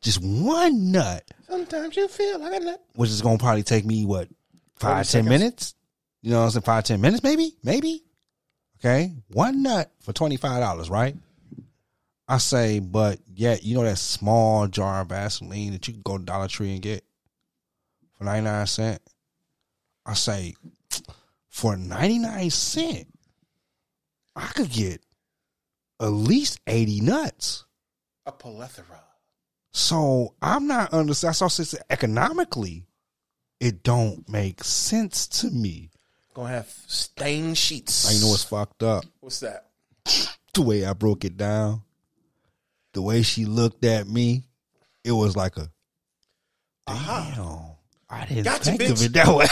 [0.00, 2.82] just one nut, Sometimes you feel like a nut.
[2.94, 4.28] which is going to probably take me, what,
[4.76, 5.74] five, 10 minutes?
[6.22, 6.62] You know what I'm saying?
[6.62, 7.56] Five, ten minutes, maybe?
[7.64, 8.04] Maybe?
[8.78, 9.12] Okay.
[9.32, 11.16] One nut for $25, right?
[12.32, 16.16] I say, but yet, you know that small jar of Vaseline that you can go
[16.16, 17.04] to Dollar Tree and get
[18.16, 19.14] for 99 cents?
[20.06, 20.54] I say,
[21.50, 23.10] for 99 cents,
[24.34, 25.02] I could get
[26.00, 27.66] at least 80 nuts.
[28.24, 29.02] A plethora.
[29.72, 31.34] So I'm not understanding.
[31.34, 32.86] saw since economically,
[33.60, 35.90] it don't make sense to me.
[36.32, 38.08] Gonna have stained sheets.
[38.08, 39.04] I know what's fucked up.
[39.20, 39.66] What's that?
[40.54, 41.82] The way I broke it down,
[42.92, 44.44] the way she looked at me,
[45.04, 45.68] it was like a
[46.86, 47.60] damn.
[48.10, 49.46] I didn't Gotcha, think of it that way.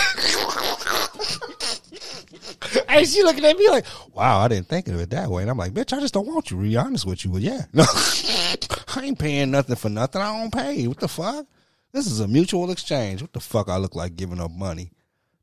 [2.89, 5.51] and she looking at me like, "Wow, I didn't think of it that way." And
[5.51, 7.63] I'm like, "Bitch, I just don't want you." To be honest with you, but yeah,
[7.73, 10.21] no, I ain't paying nothing for nothing.
[10.21, 10.87] I don't pay.
[10.87, 11.47] What the fuck?
[11.93, 13.23] This is a mutual exchange.
[13.23, 13.69] What the fuck?
[13.69, 14.93] I look like giving up money.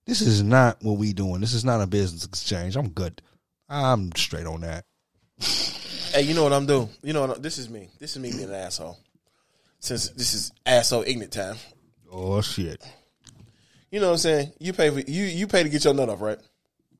[0.05, 1.41] This is not what we doing.
[1.41, 2.77] This is not a business exchange.
[2.77, 3.21] I'm good.
[3.67, 4.85] I'm straight on that.
[6.17, 6.89] Hey, you know what I'm doing?
[7.03, 7.43] You know what?
[7.43, 7.89] This is me.
[7.99, 8.97] This is me being an asshole.
[9.79, 11.57] Since this is asshole ignorant time.
[12.11, 12.83] Oh shit.
[13.91, 14.51] You know what I'm saying?
[14.59, 16.39] You pay for you you pay to get your nut off, right?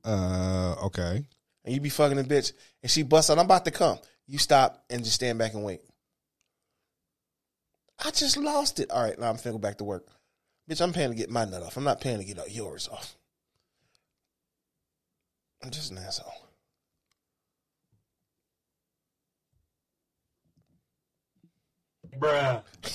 [0.06, 1.26] Uh, okay.
[1.66, 2.54] And you be fucking a bitch,
[2.84, 3.40] and she busts out.
[3.40, 3.98] I'm about to come.
[4.28, 5.82] You stop and just stand back and wait.
[8.06, 8.92] I just lost it.
[8.92, 10.06] All right, now I'm finna go back to work.
[10.70, 11.76] Bitch, I'm paying to get my nut off.
[11.76, 13.16] I'm not paying to get yours off.
[15.64, 16.47] I'm just an asshole.
[22.20, 22.62] Bruh.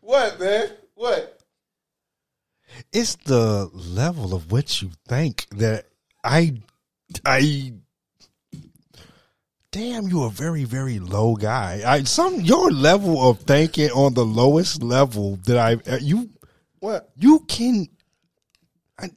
[0.00, 0.70] What, man?
[0.96, 1.38] What?
[2.92, 5.86] It's the level of what you think that
[6.24, 6.54] I,
[7.24, 7.74] I.
[9.70, 11.82] Damn, you're a very, very low guy.
[11.86, 16.28] I some your level of thinking on the lowest level that I uh, you
[16.80, 17.10] What?
[17.16, 17.86] you can.
[18.98, 19.10] I,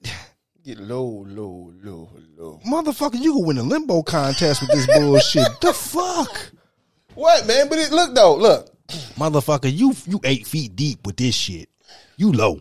[0.64, 2.59] Get low, low, low, low.
[2.66, 5.59] motherfucker, you can win a limbo contest with this bullshit.
[5.59, 6.51] the fuck,
[7.16, 7.70] What, man?
[7.70, 8.70] But it look though, look.
[9.18, 11.70] motherfucker, you you eight feet deep with this shit.
[12.18, 12.59] You low.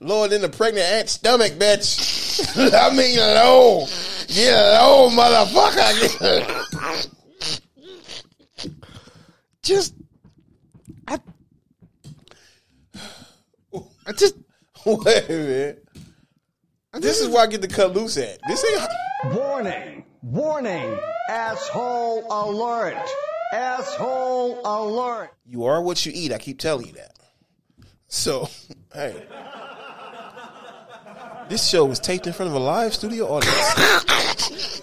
[0.00, 2.18] Lower than the pregnant aunt's stomach, bitch.
[2.74, 3.86] I mean low.
[4.28, 6.64] Get low, motherfucker.
[9.62, 9.94] Just,
[11.06, 11.18] I,
[14.06, 14.36] I just.
[14.86, 15.76] Wait, man.
[16.94, 18.38] This is where I get to cut loose at.
[18.48, 19.34] This ain't.
[19.34, 20.98] Warning, warning,
[21.30, 22.96] asshole alert,
[23.52, 25.30] asshole alert.
[25.46, 26.32] You are what you eat.
[26.32, 27.12] I keep telling you that.
[28.08, 28.48] So,
[28.94, 29.14] hey.
[31.48, 33.56] This show was taped in front of a live studio audience.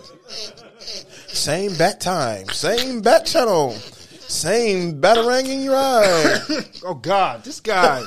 [1.27, 6.39] same bat time, same bat channel, same batarang in your eye.
[6.87, 8.03] Oh God, this guy.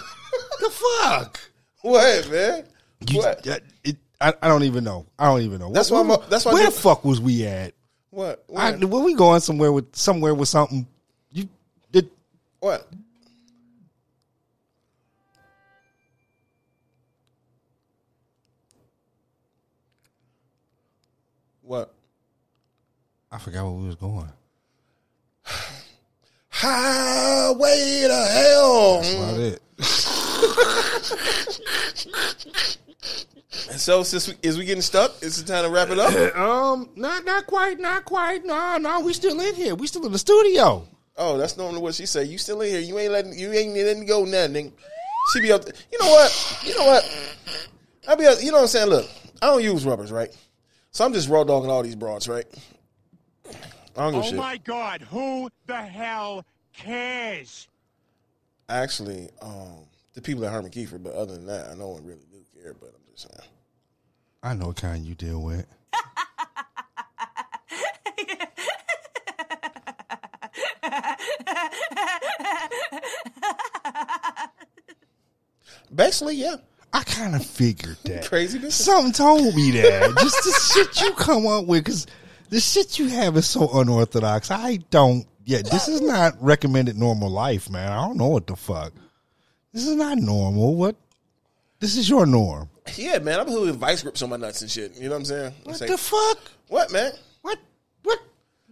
[0.61, 1.41] the fuck.
[1.83, 2.65] what, man?
[3.09, 3.43] You- What?
[3.45, 5.07] that- it- I, I don't even know.
[5.19, 5.73] I don't even know.
[5.73, 7.75] That's Where- why I'm- that's why Where the fuck was we at?
[8.11, 8.45] What?
[8.57, 10.87] I, were we going somewhere with somewhere with something?
[11.31, 11.49] You
[11.93, 12.11] did.
[12.59, 12.89] what?
[21.63, 21.93] What?
[23.31, 24.31] I forgot where we was going.
[26.49, 29.01] Highway to hell.
[29.01, 29.63] That's About it.
[33.71, 35.23] And so, since we, is we getting stuck?
[35.23, 36.13] Is it time to wrap it up?
[36.37, 38.45] Um, not not quite, not quite.
[38.45, 39.75] No, no, we still in here.
[39.75, 40.87] We still in the studio.
[41.17, 42.25] Oh, that's normally what she say.
[42.25, 42.81] You still in here?
[42.81, 44.73] You ain't letting you ain't letting go nothing.
[45.33, 45.65] She be up.
[45.65, 45.75] There.
[45.91, 46.63] You know what?
[46.65, 47.37] You know what?
[48.07, 48.27] I be.
[48.27, 48.89] up- You know what I'm saying?
[48.91, 49.09] Look,
[49.41, 50.29] I don't use rubbers, right?
[50.91, 52.45] So I'm just raw dogging all these broads, right?
[53.97, 54.37] I don't give Oh shit.
[54.37, 56.45] my god, who the hell
[56.75, 57.67] cares?
[58.69, 62.27] Actually, um, the people at Herman Kiefer, but other than that, I no one really
[62.31, 62.75] do care.
[62.75, 63.49] But I'm just saying.
[64.43, 65.67] I know what kind you deal with.
[75.95, 76.57] Basically, yeah.
[76.93, 78.27] I kind of figured that.
[78.27, 78.73] Crazy bitch.
[78.73, 80.15] Something told me that.
[80.21, 82.07] Just the shit you come up with, because
[82.51, 84.51] the shit you have is so unorthodox.
[84.51, 85.27] I don't.
[85.45, 87.91] Yeah, this is not recommended normal life, man.
[87.91, 88.93] I don't know what the fuck.
[89.73, 90.75] This is not normal.
[90.75, 90.97] What?
[91.81, 92.69] This is your norm.
[92.97, 93.41] Yeah, man.
[93.41, 94.97] I'm putting vice grips on my nuts and shit.
[94.97, 95.55] You know what I'm saying?
[95.65, 96.39] What like, the fuck?
[96.69, 97.13] What, man?
[97.43, 97.59] What?
[98.03, 98.19] What?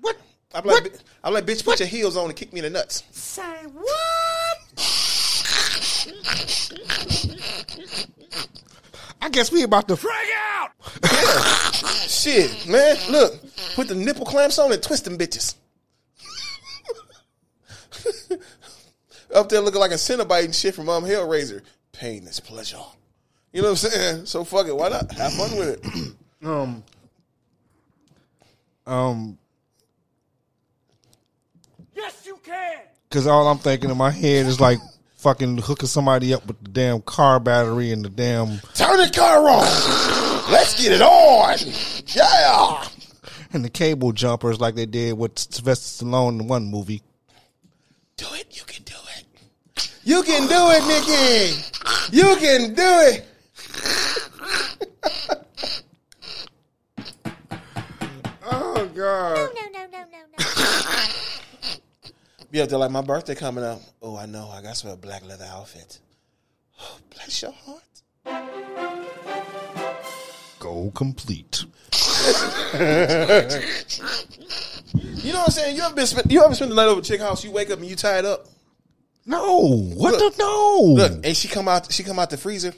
[0.01, 0.17] What?
[0.55, 0.83] I'm what?
[0.83, 3.05] like, I'm like, bitch, put your heels on and kick me in the nuts.
[3.13, 3.43] Say
[3.73, 3.87] what?
[9.21, 10.71] I guess we about to frag out.
[12.09, 12.97] Shit, man.
[13.11, 13.35] Look,
[13.75, 15.57] put the nipple clamps on and twist them bitches.
[19.37, 21.61] Up there looking like a Cenobite and shit from um, Hellraiser.
[21.93, 22.79] Pain is pleasure.
[23.53, 24.27] You know what I'm saying?
[24.27, 24.75] So fuck it.
[24.75, 25.13] Why not?
[25.13, 26.15] Have fun with it.
[26.45, 26.85] Um.
[28.87, 29.39] Um.
[31.95, 32.77] Yes, you can!
[33.09, 34.79] Because all I'm thinking in my head is like
[35.17, 39.39] fucking hooking somebody up with the damn car battery and the damn Turn the car
[39.49, 40.53] on.
[40.53, 41.57] Let's get it on.
[42.15, 42.87] Yeah.
[43.53, 47.03] and the cable jumpers like they did with Sylvester Stallone in one movie.
[48.19, 48.57] Do it.
[48.57, 48.86] You can do it.
[50.07, 51.59] You can do it, Nikki.
[52.17, 53.27] You can do it.
[58.45, 59.37] Oh God!
[59.37, 59.99] No, no, no, no,
[60.39, 60.45] no.
[62.53, 63.81] Be up there like my birthday coming up.
[64.01, 64.49] Oh, I know.
[64.49, 65.99] I got some black leather outfit.
[66.81, 67.83] Oh, bless your heart.
[70.61, 71.65] Go complete.
[75.27, 75.77] You know what I'm saying?
[75.77, 77.43] You ever been spent, you ever spent the night over a chick house?
[77.43, 78.47] You wake up and you tied up.
[79.27, 80.37] No, what Look.
[80.37, 80.83] the no?
[80.97, 81.91] Look, and she come out.
[81.93, 82.73] She come out the freezer.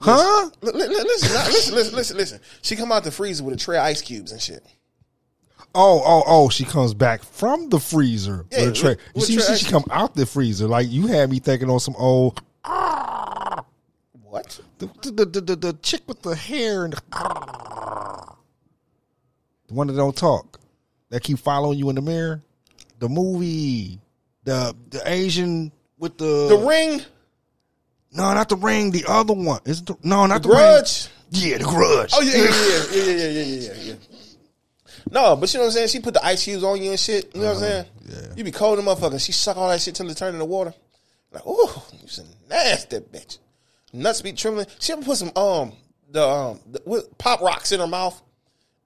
[0.00, 0.50] huh?
[0.60, 2.40] Look, li- li- listen, listen, listen, listen, listen.
[2.62, 4.62] She come out the freezer with a tray of ice cubes and shit.
[5.74, 6.48] Oh, oh, oh!
[6.48, 8.96] She comes back from the freezer Yeah, with a tray.
[9.14, 10.66] with- You see, you tray- see, she come out the freezer.
[10.68, 12.40] Like you had me thinking on some old.
[12.64, 13.64] Ah,
[14.22, 14.58] What?
[14.78, 17.00] The, the, the, the, the chick with the hair and the,
[19.68, 20.60] the one that don't talk,
[21.10, 22.42] that keep following you in the mirror.
[22.98, 23.98] The movie,
[24.44, 27.02] the the Asian with the the ring.
[28.12, 28.90] No, not the ring.
[28.90, 31.06] The other one is no, not the, the grudge.
[31.06, 31.12] Ring.
[31.30, 32.12] Yeah, the grudge.
[32.14, 32.44] Oh yeah, yeah,
[32.92, 33.94] yeah, yeah, yeah, yeah, yeah, yeah.
[35.10, 35.88] No, but you know what I'm saying.
[35.88, 37.34] She put the ice cubes on you and shit.
[37.34, 37.70] You know what I'm uh-huh.
[37.70, 37.86] saying.
[38.08, 38.34] Yeah.
[38.36, 39.24] You be cold, motherfucker.
[39.24, 40.74] She suck all that shit till it turn into water.
[41.32, 43.38] Like, oh, you a nasty bitch.
[43.92, 44.66] Nuts be trembling.
[44.78, 45.72] She ever put some um
[46.10, 48.20] the um the, pop rocks in her mouth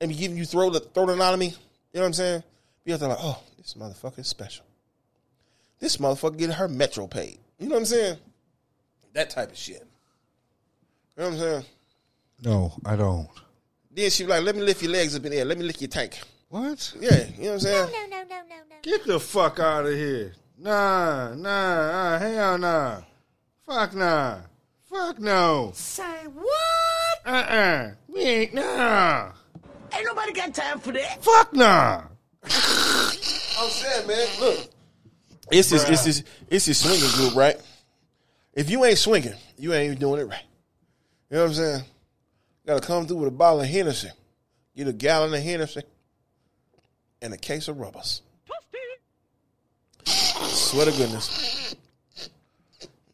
[0.01, 1.49] and be giving you throat throat anatomy.
[1.49, 1.55] You
[1.95, 2.43] know what I'm saying?
[2.85, 4.65] Be out like, oh, this motherfucker is special.
[5.81, 7.39] This motherfucker getting her metro paid.
[7.59, 8.18] You know what I'm saying?
[9.14, 9.87] That type of shit.
[11.16, 11.64] You know what I'm saying?
[12.43, 13.28] No, I don't.
[13.91, 15.45] Then she be like, let me lift your legs up in the air.
[15.45, 16.20] Let me lick your tank.
[16.49, 16.95] What?
[17.01, 17.91] Yeah, you know what I'm saying?
[17.93, 18.76] No, no, no, no, no, no.
[18.83, 20.33] Get the fuck out of here.
[20.59, 23.01] Nah, nah, uh, hell nah.
[23.66, 24.39] Fuck nah.
[24.83, 25.72] Fuck no.
[25.74, 27.26] Say what?
[27.26, 27.91] Uh-uh.
[28.09, 29.31] We ain't nah.
[29.93, 31.22] Ain't nobody got time for that.
[31.22, 32.03] Fuck nah.
[32.43, 34.68] I'm saying, man, look.
[35.51, 37.57] It's this, it's this, it's this swinging group, right?
[38.55, 40.43] If you ain't swinging, you ain't even doing it right.
[41.31, 41.85] You know what I'm saying?
[42.67, 44.11] Got to come through with a bottle of Hennessy,
[44.77, 45.83] get a gallon of Hennessy,
[47.23, 48.23] and a case of rubbers.
[50.05, 51.75] Swear to goodness.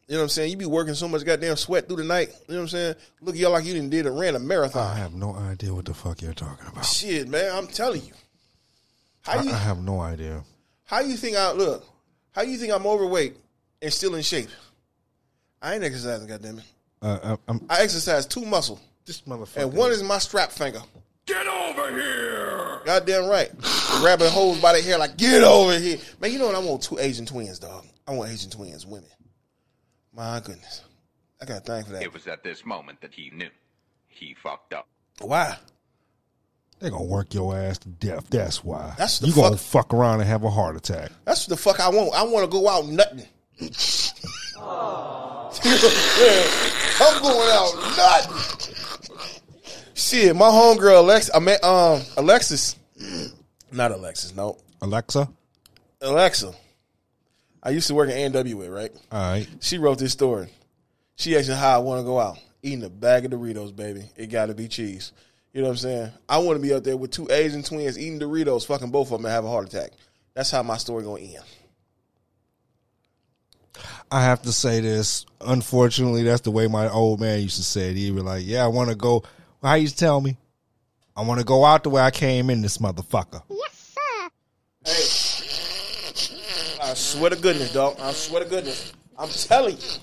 [0.07, 0.51] You know what I'm saying?
[0.51, 2.29] You be working so much goddamn sweat through the night.
[2.47, 2.95] You know what I'm saying?
[3.21, 4.89] Look at y'all like you didn't did a ran a marathon.
[4.89, 6.85] I have no idea what the fuck you're talking about.
[6.85, 8.13] Shit, man, I'm telling you.
[9.21, 10.43] How I, you I have no idea.
[10.85, 11.85] How you think I look?
[12.37, 13.35] How you think I'm overweight
[13.81, 14.49] and still in shape?
[15.59, 16.61] I ain't exercising, goddammit.
[17.01, 19.63] Uh, I, I'm, I exercise two muscle, this motherfucker.
[19.63, 20.81] and one is my strap finger.
[21.25, 22.81] Get over here!
[22.85, 23.49] Goddamn right.
[24.01, 25.97] Grabbing hoes by the hair like, get over here.
[26.21, 26.53] Man, you know what?
[26.53, 27.87] I want two Asian twins, dog.
[28.07, 29.09] I want Asian twins, women.
[30.13, 30.83] My goodness.
[31.41, 32.03] I got a thing for that.
[32.03, 33.49] It was at this moment that he knew.
[34.09, 34.87] He fucked up.
[35.21, 35.57] Why?
[36.79, 38.29] They gonna work your ass to death.
[38.29, 38.93] That's why.
[38.97, 41.11] That's the you gonna fuck- fuck around and have a heart attack.
[41.25, 42.13] That's the fuck I want.
[42.13, 43.25] I want to go out nothing.
[46.99, 48.67] I'm going out nothing.
[49.93, 52.75] Shit, my homegirl Alex, I met um Alexis,
[53.71, 55.27] not Alexis, no Alexa.
[56.01, 56.53] Alexa.
[57.63, 58.91] I used to work at NWA, right?
[59.11, 59.47] All right.
[59.59, 60.47] She wrote this story.
[61.15, 62.37] She asked me how I want to go out.
[62.61, 64.03] Eating a bag of Doritos, baby.
[64.15, 65.11] It got to be cheese.
[65.57, 66.11] You know what I'm saying?
[66.29, 69.17] I want to be up there with two Asian twins eating Doritos, fucking both of
[69.17, 69.89] them, and have a heart attack.
[70.35, 71.43] That's how my story gonna end.
[74.11, 75.25] I have to say this.
[75.41, 77.95] Unfortunately, that's the way my old man used to say it.
[77.95, 79.23] He'd be like, "Yeah, I want to go."
[79.63, 80.37] How you used tell me?
[81.15, 82.61] I want to go out the way I came in.
[82.61, 83.41] This motherfucker.
[83.49, 84.29] Yes, sir.
[86.83, 87.95] Hey, I swear to goodness, dog.
[87.99, 88.93] I swear to goodness.
[89.17, 89.97] I'm telling you.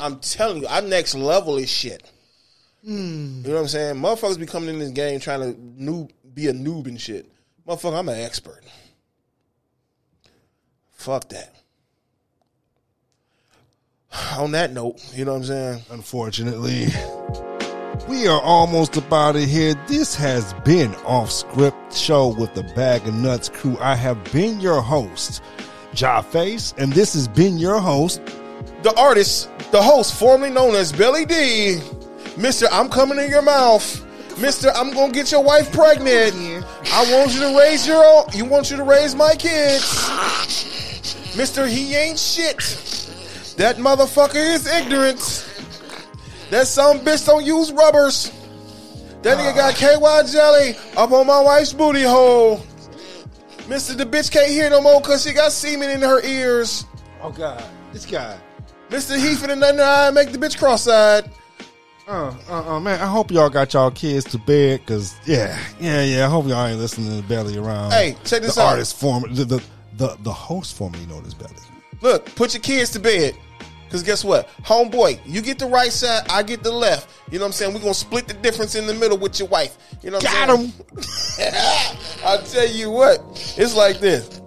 [0.00, 0.66] I'm telling you.
[0.66, 2.10] I'm next level is shit.
[2.86, 3.96] You know what I'm saying?
[3.96, 7.30] Motherfuckers be coming in this game trying to noob, be a noob and shit.
[7.66, 8.62] Motherfucker, I'm an expert.
[10.92, 11.54] Fuck that.
[14.36, 15.82] On that note, you know what I'm saying?
[15.90, 16.86] Unfortunately,
[18.06, 19.74] we are almost about it here.
[19.88, 23.78] This has been Off Script Show with the Bag of Nuts crew.
[23.80, 25.42] I have been your host,
[25.96, 28.20] Ja Face, and this has been your host.
[28.82, 31.80] The artist, the host, formerly known as Billy D,
[32.36, 32.66] Mr.
[32.70, 34.00] I'm coming in your mouth.
[34.36, 34.72] Mr.
[34.74, 36.64] I'm gonna get your wife pregnant.
[36.92, 38.24] I want you to raise your own.
[38.32, 39.84] You want you to raise my kids.
[41.34, 41.68] Mr.
[41.68, 42.58] He ain't shit.
[43.56, 45.20] That motherfucker is ignorant.
[46.50, 48.32] That some bitch don't use rubbers.
[49.22, 52.58] That nigga got KY jelly up on my wife's booty hole.
[53.68, 53.96] Mr.
[53.96, 56.84] The bitch can't hear no more because she got semen in her ears.
[57.22, 58.36] Oh God, this guy.
[58.90, 59.16] Mr.
[59.16, 61.30] He finna nothing eye make the bitch cross-eyed.
[62.06, 66.02] Uh, uh, uh, man, I hope y'all got y'all kids to bed, cause yeah, yeah,
[66.02, 66.26] yeah.
[66.26, 67.92] I hope y'all ain't listening to Belly around.
[67.92, 68.72] Hey, check this the out.
[68.72, 69.62] Artist form the, the
[69.96, 71.54] the the host formerly known as Belly.
[72.02, 73.34] Look, put your kids to bed.
[73.88, 74.48] Cause guess what?
[74.64, 77.08] Homeboy, you get the right side, I get the left.
[77.30, 77.72] You know what I'm saying?
[77.74, 79.78] We're gonna split the difference in the middle with your wife.
[80.02, 81.52] You know what Got I'm saying?
[81.52, 81.54] him.
[82.24, 83.20] I'll tell you what,
[83.56, 84.40] it's like this.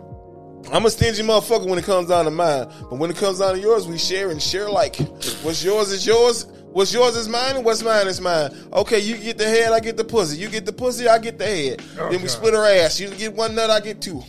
[0.71, 2.67] I'm a stingy motherfucker when it comes down to mine.
[2.81, 4.97] But when it comes down to yours, we share and share like.
[5.41, 6.45] What's yours is yours.
[6.71, 8.51] What's yours is mine, and what's mine is mine.
[8.73, 10.37] Okay, you get the head, I get the pussy.
[10.37, 11.79] You get the pussy, I get the head.
[12.11, 12.99] then we split our ass.
[12.99, 14.21] You get one nut, I get two.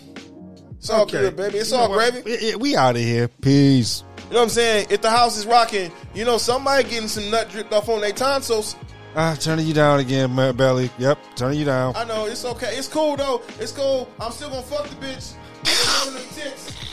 [0.78, 1.59] It's all good, baby.
[1.59, 2.22] It's You all gravy.
[2.22, 3.28] We, we out of here.
[3.28, 4.05] Peace.
[4.28, 4.86] You know what I'm saying?
[4.91, 8.12] If the house is rocking, you know somebody getting some nut dripped off on their
[8.12, 8.76] tonsils.
[9.16, 10.91] Ah, turning you down again, Ma- Belly.
[10.99, 11.97] Yep, turning you down.
[11.97, 12.76] I know it's okay.
[12.76, 13.43] It's cool though.
[13.59, 14.09] It's cool.
[14.20, 15.34] I'm still gonna fuck the bitch.